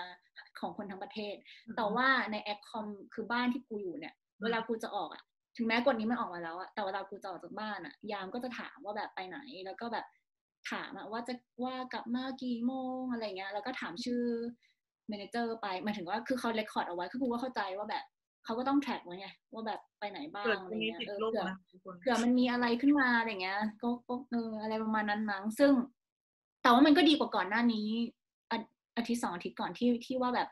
[0.60, 1.34] ของคนทั้งประเทศ
[1.76, 5.22] แต่ว่าใน accom คือบ้านที่กูอยู่เนี่ย เวลากูจะออกอะ
[5.56, 10.06] ถึงแม้กฎนี้มันออกมาแล้วอะแต่เวลากูจะออกจากบ้านอะยามก็จะถามว่าแบบไปไหน แล้วก็แบบ
[10.70, 14.22] ถามอะว่าจะว่ากลับมากี่โมงอะไรเงี้ย แล้วก็ถามชื่อ
[15.08, 18.04] manager ไปหมายถึงว่าคือเขา record เอาไว้คือกูก็เข้าใจว่าแบบ
[18.44, 25.72] เขาก็ต้อง track ไว้ไงว่าแบบไปไหนบ้างเกิดอะไรมีเงี้ยติดเออโรคเผื่อนะทุกคนเผื่อมันมีอะไรขึ้นมาอะไรเงี้ยก็ก็เอออะไรประมาณนั้นมั้งซึ่ง
[26.68, 27.88] แต่ว่ามันก็ดีกว่าก่อนหน้านี้
[28.50, 28.58] อา
[28.96, 30.48] อาทิตย์สองอาทิตย์ก่อนที่ที่ว่าแบบ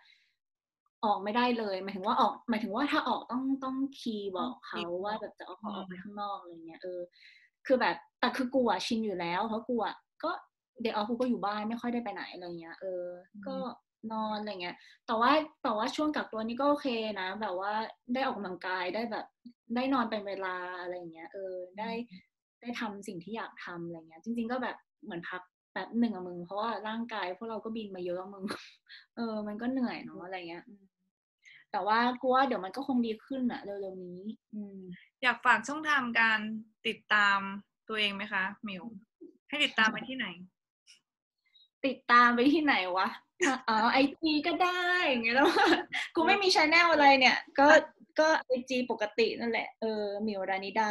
[1.04, 7.00] ออกไม่ได้เลยหมายถึงว่าออกหมายถึงว่าถ้าออกต้องต้องคีย์บอกเขาว่าแบบจะเอาเขาออกไปข้างนอกอะไรเงี้ยเออ
[7.66, 10.30] คือแบบแต่คือกูอะชินอยู่แล้วเพราะกูอะก็
[10.82, 13.04] เดย์ออฟกูก็อยู่บ้านไม่ค่อยได้ไปไหนอะไรเงี้ยเออ
[13.46, 13.56] ก็
[14.12, 14.76] นอนอะไรเงี้ย
[15.06, 15.30] แต่ว่า
[15.62, 16.88] แต่ว่าช่วงกักตัวนี้ก็โอเค
[17.20, 17.72] นะ แบบว่า
[18.14, 19.26] ได้ออกกำลังกายได้แบบ
[19.74, 21.90] ได้นอนเป็นเวลาอะไรเงี้ย เออได้
[22.60, 25.42] ได้ทำสิ่งที่อยากทำอะไรเงี้ย จริง ๆ ก็แบบเหมือนพัก
[25.76, 28.44] แบบหนึ่งอะมึง เพราะว่าร่างกายพวกเราก็บินมาเยอะมึง
[29.16, 30.64] เออ มันก็เหนื่อยเนาะอะไรเงี้ย
[31.70, 34.20] แต่ว่ากูว่าเดี๋ยวมันก็คงดีขึ้นอะเร็วๆนี้
[34.54, 34.78] อืม
[35.22, 36.40] อยากฝากช่องทางการ
[36.86, 37.38] ติดตาม
[37.88, 38.84] ตัวเองไหมคะหมิว
[39.48, 40.26] ให้ติดตามไปที่ไหน
[41.86, 43.08] ติดตามไปที่ไหนวะ
[43.68, 45.48] อ๋อไอจีก็ได้อย่างเงี้ยแล้ว
[46.14, 47.66] กูไม่มีชแนลอะไรเนี่ย ก็
[48.18, 50.90] ก็ไอจีปกตินั่นแหละเออมิวรานิดา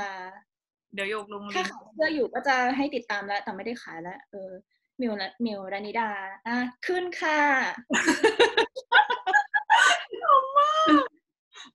[0.93, 4.51] เดี๋ยวโยกลงลิถ้างก์ขายเสื้ออยู่ก็จะให้ติดตามแล้ว แต่ไม่ได้ขายแล้วเออ
[5.01, 6.09] มิวละมิวรานิดา
[6.47, 7.41] อะขึ้นค่ะ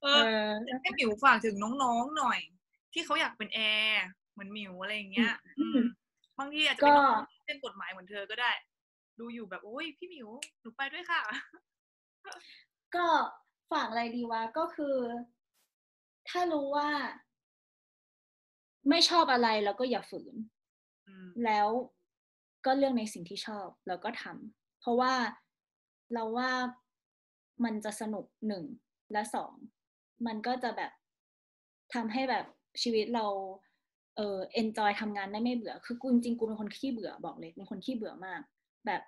[0.02, 2.40] เอเอออให้หมิวฝากถึงน้องๆหน่อย
[2.92, 5.86] ที่เขาอยากเป็นแอร์เหมือนหมิวอะไรอย่างเงี้ยอืมอืม
[6.38, 8.52] บางทีอาจจะเป็นก็น้องๆที่เป็นกฎหมายเหมือนเธอก็ได้
[9.18, 10.28] ดูอยู่แบบโอ้ยพี่หมิว
[10.60, 11.20] หนูไปด้วยค่ะ
[12.94, 13.06] ก็
[13.72, 14.96] ฝากอะไรดีวะก็คือ
[16.28, 16.88] ถ้ารู้ว่า
[18.88, 20.34] ไม่ชอบอะไรแล้วก็อย่าฝืน
[21.08, 21.68] อืมแล้ว
[22.66, 25.14] ก็เลือกในสิ่งที่ชอบแล้วก็ทำเพราะว่า
[26.14, 26.50] เราว่า
[27.64, 28.64] มันจะสนุกหนึ่ง
[29.12, 29.52] และสอง
[30.26, 30.92] มันก็จะแบบ
[31.94, 32.44] ทำให้แบบ
[32.82, 33.26] ชีวิตเรา
[34.16, 38.40] เออเอนจอยทำงานได้ไม่เบื่อ คือกูจริงๆกูเป็นคนขี้เบื่อบอกเลยเป็นคนขี้เบื่อมาก
[38.86, 39.02] แบบ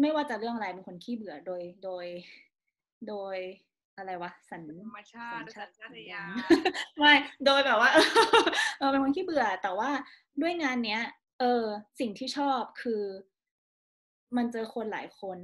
[0.00, 2.06] ไม่ว่าจะเรื่องอะไรเป็นคนขี้เบื่อโดยโดย
[3.08, 3.36] โดย
[3.96, 6.30] อะไรวะสัญธรรมชาติสัญชาตญาณ
[6.98, 7.12] ไม่
[7.44, 7.90] โดยแบบว่า
[8.78, 9.90] เออเป็นคนขี้เบื่อ แต่ว่า
[10.42, 11.02] ด้วยงานเนี้ย
[11.40, 11.64] เออ
[11.98, 13.02] สิ่งที่ชอบคือ
[14.36, 15.38] มันเจอคนหลายคน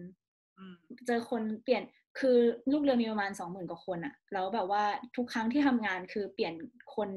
[0.58, 0.74] อืม
[1.06, 1.82] เจอคนเปลี่ยน
[2.18, 2.38] คือ
[2.72, 4.84] ลูกเรือมีประมาณสองหมื่นกว่าคนอะแล้วแบบว่า
[5.16, 6.54] ทุกครั้งที่ทำงานคือเปลี่ยน
[6.94, 7.10] คน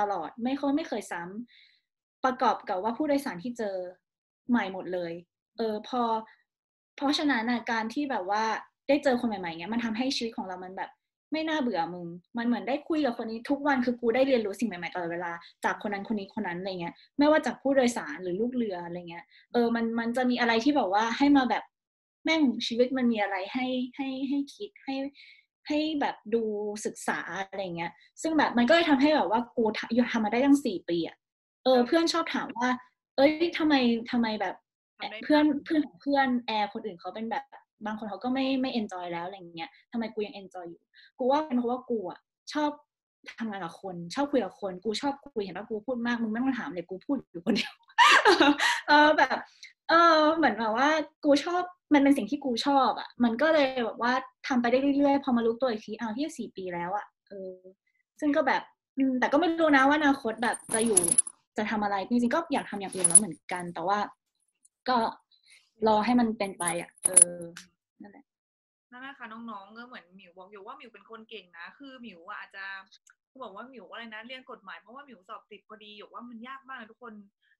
[0.00, 3.76] ตลอดไม่เคยไม่เคยซ้ำประกอบกับว่าผู้โดยสารที่เจอ
[4.50, 5.12] ใหม่หมดเลย
[5.58, 6.02] เออพอ
[6.96, 8.44] เพราะฉะนั้นอะการที่แบบว่า
[8.88, 10.90] ได้เจอคนใหม่ๆเงี้ยมันทำให้ชีวิตของเรามันแบบ
[11.32, 12.06] ไม่น่าเบื่อมึง
[12.38, 15.32] มันเหมือนได้คุยกับคนนี้ทุกวันคือกูได้เรียนรู้สิ่งใหม่ๆตลอดเวลา
[15.64, 21.64] จากคนนั้นคนนี้คนนั้นอะไรเงี้ย ไม่ว่าจากผู้โดยสารหรือลูกเรืออะไรเงี้ย เออ มันมันจะมีอะไรที่แบบว่าให้มาแบบ
[22.24, 24.94] แม่งชีวิตมันมีอะไรให้ให้ให้คิดให้
[25.68, 26.42] ให้แบบดู
[26.86, 31.16] ศึกษาอะไรเงี้ย ซึ่งแบบมันก็เลยทำให้แบบว่ากูทำอยู่ทำมาได้ตั้งสี่ปีอะ
[31.64, 32.68] เออ เพื่อนชอบถามว่า
[33.16, 33.74] เอ้ยทำไม
[34.10, 34.54] ทำไมแบบ
[34.98, 37.44] ทำได้เพื่อนเพื่อนของเพื่อนแอร์คนอื่นเขาเป็นแบบ
[37.86, 40.82] บางคนเขาก็ไม่ไม่ enjoy แล้วอะไรเงี้ยทำไมกูยัง enjoy อยู่
[41.18, 42.20] กูว่าเป็นเพราะว่ากูอะ
[42.52, 42.70] ชอบ
[43.38, 47.74] ทำงานกับคน ชอบคุยกับคน กูชอบคุยเห็นว่ากูพูดมากมึงไม่ต้องถามเลยกูพูดอยู่คนเดียว
[48.88, 49.36] เออแบบ
[49.88, 50.88] เออเหมือนแบบว่า
[51.24, 51.62] กูชอบ
[51.94, 54.12] มันเป็นสิ่งที่กูชอบอะ มันก็เลยแบบว่า
[54.46, 57.54] ทำไปได้เรื่อยๆ พอมารู้ตัวอีกทีอ้าวที่สี่ปีแล้วอะเออ
[58.20, 58.62] ซึ่งก็แบบ
[59.20, 61.00] แต่ก็ไม่รู้นะว่าอนาคตแบบจะอยู่
[61.56, 63.98] จะทำอะไรจริงๆก็อยากทำอย่างอื่นแล้วเหมือนกัน แต่ว่า
[64.88, 64.96] ก็
[65.86, 67.08] รอให้มันเป็นไปอะ เอ
[67.38, 67.40] อ
[68.02, 68.24] นั่นแหละ
[68.90, 72.64] นั่นแหละค่ะน้องๆก็เหมือนหมิวบอกอยู่ว่าหมิวเป็นคนเก่งนะ คือหมิวอะอาจจะ
[73.42, 77.14] บอกว่าหมิวอะไรนะเรียนกฎหมายเพราะว่าหมิวสอบติดพอดีอยู่ว่ามันยากมากเลยทุกคน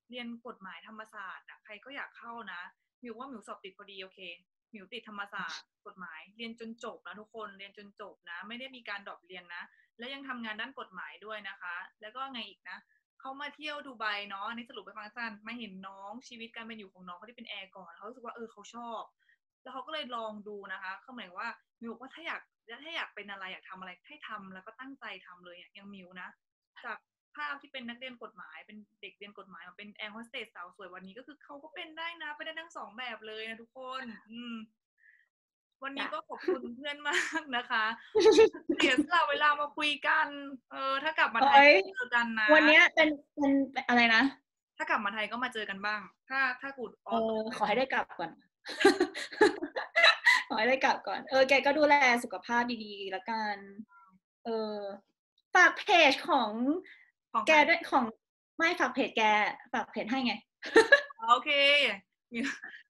[0.09, 2.61] เรียนกฎหมายธรรมศาสตร์อะใครก็อยากเข้านะ
[3.01, 4.19] หมิวว่าหมิวสอบติดพอดีโอเค
[4.71, 9.63] หมิวติดธรรมศาสตร์กฎหมาย เรียนจนจบนะทุกคนเรียนจนจบนะ ไม่ได้มีการ drop เรียนนะ
[9.97, 12.77] และยังทำงานด้านกฎหมายด้วยนะคะ แล้วก็ไงอีกนะ
[13.19, 19.01] เขามาเที่ยวดูไบเนาะอันสรุปไปฟังสั้นมาเห็นน้องชีวิตการเป็นอยู่ของน้องเขาที่เป็นแอร์ก่อนเขารู้สึกว่าเออเขาชอบ
[19.61, 21.49] แล้วเขาก็เลยลองดูนะคะเขาหมายว่า
[21.81, 22.41] มิวบอกว่าถ้าอยาก
[22.83, 26.29] ถ้าอยากเป็นอะไรอยากทำอะไรให้ทำแล้วก็ตั้งใจทำเลยอย่างมิวนะ
[26.85, 26.97] จาก
[27.35, 34.55] ภาพที่เป็นนักเรียนกฎหมาย เป็นเด็กเรียนกฎหมายมาเป็นแอร์โฮสเตสสาวสวยวันนี้ก็คือเขาก็เป็นได้นะไปได้ทั้งสองแบบเลยนะทุกคน อืม
[35.83, 37.83] วันนี้ก็ขอบคุณเพื่อนมากนะคะ
[38.77, 40.27] เสียสละเวลามาคุยกัน
[40.71, 44.23] เออ ถ้ากลับมาไทยโอ๊ยก็เจอกันนะ วันเนี้ยเป็นเป็นเป็นอะไรนะ
[44.77, 48.31] ถ้ากลับมาไทยก็มาเจอกันบ้าง ถ้าถ้ากูดอเอออขอให้ได้กลับก่อน
[50.47, 53.55] ขอให้ได้กลับก่อน เออ แกก็ดูแลสุขภาพดีๆแล้วกัน
[54.45, 54.77] เออ
[55.55, 56.51] ฝากเพจของ
[57.31, 58.05] ของแกด้วยของ
[58.57, 59.23] ไม่ฝากเพจแก
[59.73, 60.33] ฝากเพจให้ไง
[61.29, 61.49] โอเค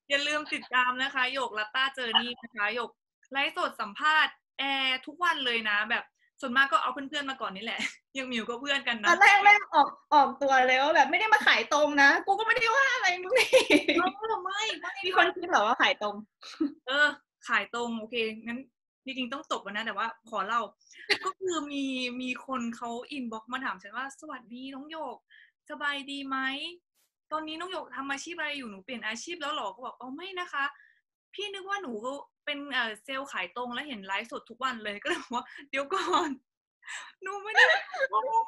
[0.10, 2.90] อย่าลืมติดตามนะคะหยกลัตต้าเจอนี่นะคะหยก
[3.32, 6.04] ไลฟ์สดสัมภาษณ์แอร์ทุกวันเลยนะ แบบ
[6.42, 7.80] ส่วนมากก็เอาเพื่อนๆมาก่อนนี่แหละ
[8.18, 13.50] ยังมิวก็เพื่อนกันตนะอนแรกแม่งออกออกตัวเลยว่าแบบไม่ได้มาขายตรงนะ กูก็ไม่ได้ว่าอะไรมึงนี่
[13.98, 16.16] เออไม่ไม่มีคนคิดเหรอว่าขายตรง
[16.88, 17.08] เออ
[17.50, 18.60] ขายตรงโอเคงั้น
[19.06, 20.62] จริงๆต้องจบแล้วนะ แต่ว่าขอเล่า
[21.26, 21.86] ก็คือมี
[22.22, 25.18] มีคนเขาอินบ็อกมาถามฉันว่า สวัสดีน้องหยก
[25.70, 26.38] สบายดีไหม
[27.32, 30.64] ตอนนี้น้องหยกทำอาชีพอะไรอยู่หนูเปลี่ยนอาชีพแล้วเหรอก็บอกอ๋อไม่นะคะ
[31.34, 31.92] พี่นึกว่าหนู
[32.46, 36.30] เป็นเอ่อเซลล์ขายตรงแล้วเห็นไลฟ์สดทุกวันเลยก็เลยบอกว่าเดี๋ยวก่อน
[37.22, 37.64] หนูไม่ได้
[38.14, 38.46] ตรง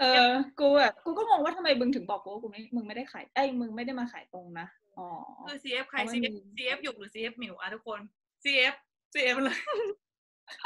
[0.00, 4.66] เออกูแบบกูก็งงว่าทำไมมึงถึงบอกกูว่ากูไม่มึงไม่ได้ขายเอ้ยมึงไม่ได้มาขายตรงนะ
[4.98, 5.06] อ๋อ
[5.46, 8.00] คือ CF ใครเพราะมัน CF มี CF หยกหรือ CF หมิวอะทุกคน
[8.44, 8.74] CF
[9.14, 9.58] CF เลย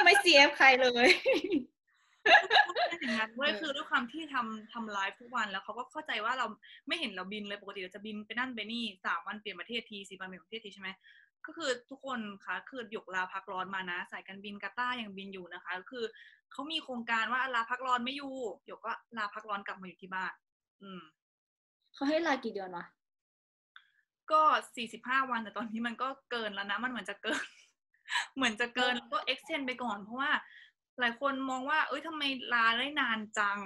[0.05, 1.78] ไม่ CF ใครเลยเป็น
[2.99, 6.45] อย่างนั้นเว้ยเออคือด้วยความที่ทำทำไลฟ์ทุกวันแล้วเขาก็เข้าใจว่าเรา
[6.87, 10.89] ไม่เห็นเราบินเลยปกติเราจะบินไปนั่นไปนี่สามวันเปลี่ยนประเทศทีสี่วันเปลี่ยนประเทศทีใช่ไหม
[11.45, 16.05] ก็คือทุกคนคะคือหยกลาพักร้อนมานะ สายการบินกาตาร์ยังบินอยู่นะคะก็คือ
[16.51, 18.33] เขามีโครงการว่าลาพักร้อนไม่อยู่
[18.65, 20.33] หยกก็ลาพักร้อนกลับมาอยู่ที่บ้าน
[20.81, 21.01] อืม
[21.93, 22.85] เขาให้ลากี่เดือนวะ
[24.31, 24.41] ก็
[24.75, 27.43] สี่สิบห้าวันแต่ตอนนี้มันก็เกินแล้วนะ มันเหมือนจะเกิน
[28.35, 30.31] เหมือนจะเกินแล้วก็ extend ไปก่อน เพราะว่า
[30.99, 32.23] หลายคนมองว่า เอ้ยทำไม
[32.53, 33.57] ลาได้นานจัง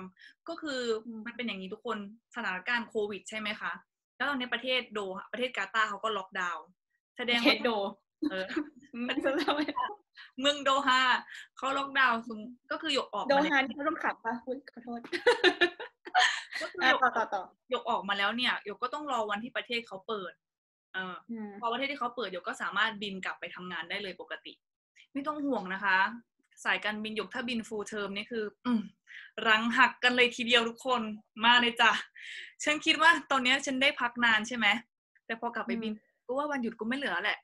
[0.47, 1.97] ก็คืออมมันเป็นอย่างนี้ทุกคน
[2.35, 3.71] สถานการณ์โควิดใช่ไหมคะ
[4.15, 6.65] แล้วตอนนี้ประเทศโดฮะประเทศกาตาร์เขาก็ล็อกดาวน์
[7.17, 7.69] แสดงเฮว่าดโด
[8.31, 8.45] เออ
[9.07, 9.61] มันจะทำไม
[10.39, 11.01] เมืองโดฮา
[11.57, 12.39] เขาล็อกดาวน์ซุม
[12.71, 14.99] ก็คือหยกออกโดมาแล้วฮานที่เขาต้องขับปะอุ๊ยขอโทษ
[16.61, 20.33] ก็คืออะหยกต่อต่อต่อหยกออกมาแล้วเนี่ยหยกก็ต้องรอวันที่ประเทศเขาเปิด
[20.93, 24.53] เอออืมพอประเทศที่เขาเปิดหยกก็สามารถบินกลับไปทำงานได้เลยปกติ
[25.13, 25.97] ไม่ต้องห่วงนะคะ
[26.63, 28.81] สายการบินหยกถ้าบิน full term นี่คือ อืม
[29.47, 31.01] รังหักกันเลยทีเดียวทุกคน
[31.43, 31.91] มาเลยจ้ะ
[32.63, 34.67] ฉันคิดว่าตอนเนี้ยฉันได้พักนานใช่ไหม
[35.25, 35.93] แต่พอกลับไปบิน
[36.25, 37.37] ก็ว่าวันหยุดก็ไม่เหลือแหละ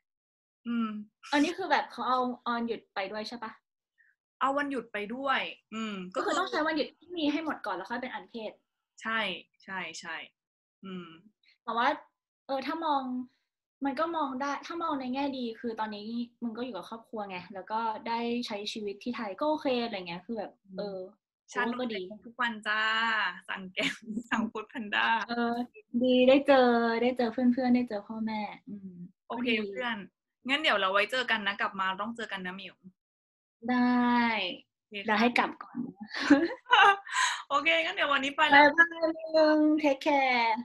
[0.66, 0.88] อืม
[1.32, 3.52] อันนี้คือแบบเขาเอาออนหยุดไปด้วยใช่ปะ
[4.40, 5.40] เอาวันหยุดไปด้วย
[5.74, 8.52] อืม ก็คือต้องใช้วันหยุดที่มีให้หมดก่อนแล้วค่อยเป็นอันเพศ
[9.02, 9.20] ใช่
[9.64, 10.16] ใช่ใช่
[10.84, 11.08] อืม
[11.64, 11.88] แต่ว่า
[12.46, 13.02] เออถ้ามอง
[13.84, 16.08] มันก็มองได้ถ้ามองในแง่ดีคือตอนนี้
[16.42, 20.98] มึงก็อยู่กับครอบครัวไงแล้วก็ได้ใช้ชีวิตที่ไทยก็โอเคอะไรเงี้ยคือแบบ เออ
[21.52, 22.82] ฉันก็ดีทุกวันจ้า
[23.48, 23.94] สั่งแกง
[24.30, 25.54] สั่งฟูดแพนด้าเออ
[26.02, 26.68] ดีได้เจอ
[27.02, 28.92] ได้เจอเพื่อนๆได้เจอพ่อแม่ อืม
[29.28, 29.96] โอเคก็ดีเพื่อน
[30.48, 32.74] งั้นเดี๋ยวเราไว้เจอกันนะกลับมาต้องเจอกันนะหมิว
[33.70, 34.20] ได้
[34.76, 35.78] โอเคเดี๋ยวให้กลับก่อน
[37.48, 40.58] โอเคงั้นเดี๋ยววันนี้ไปบาแล้วยบายมึงเทคแคร์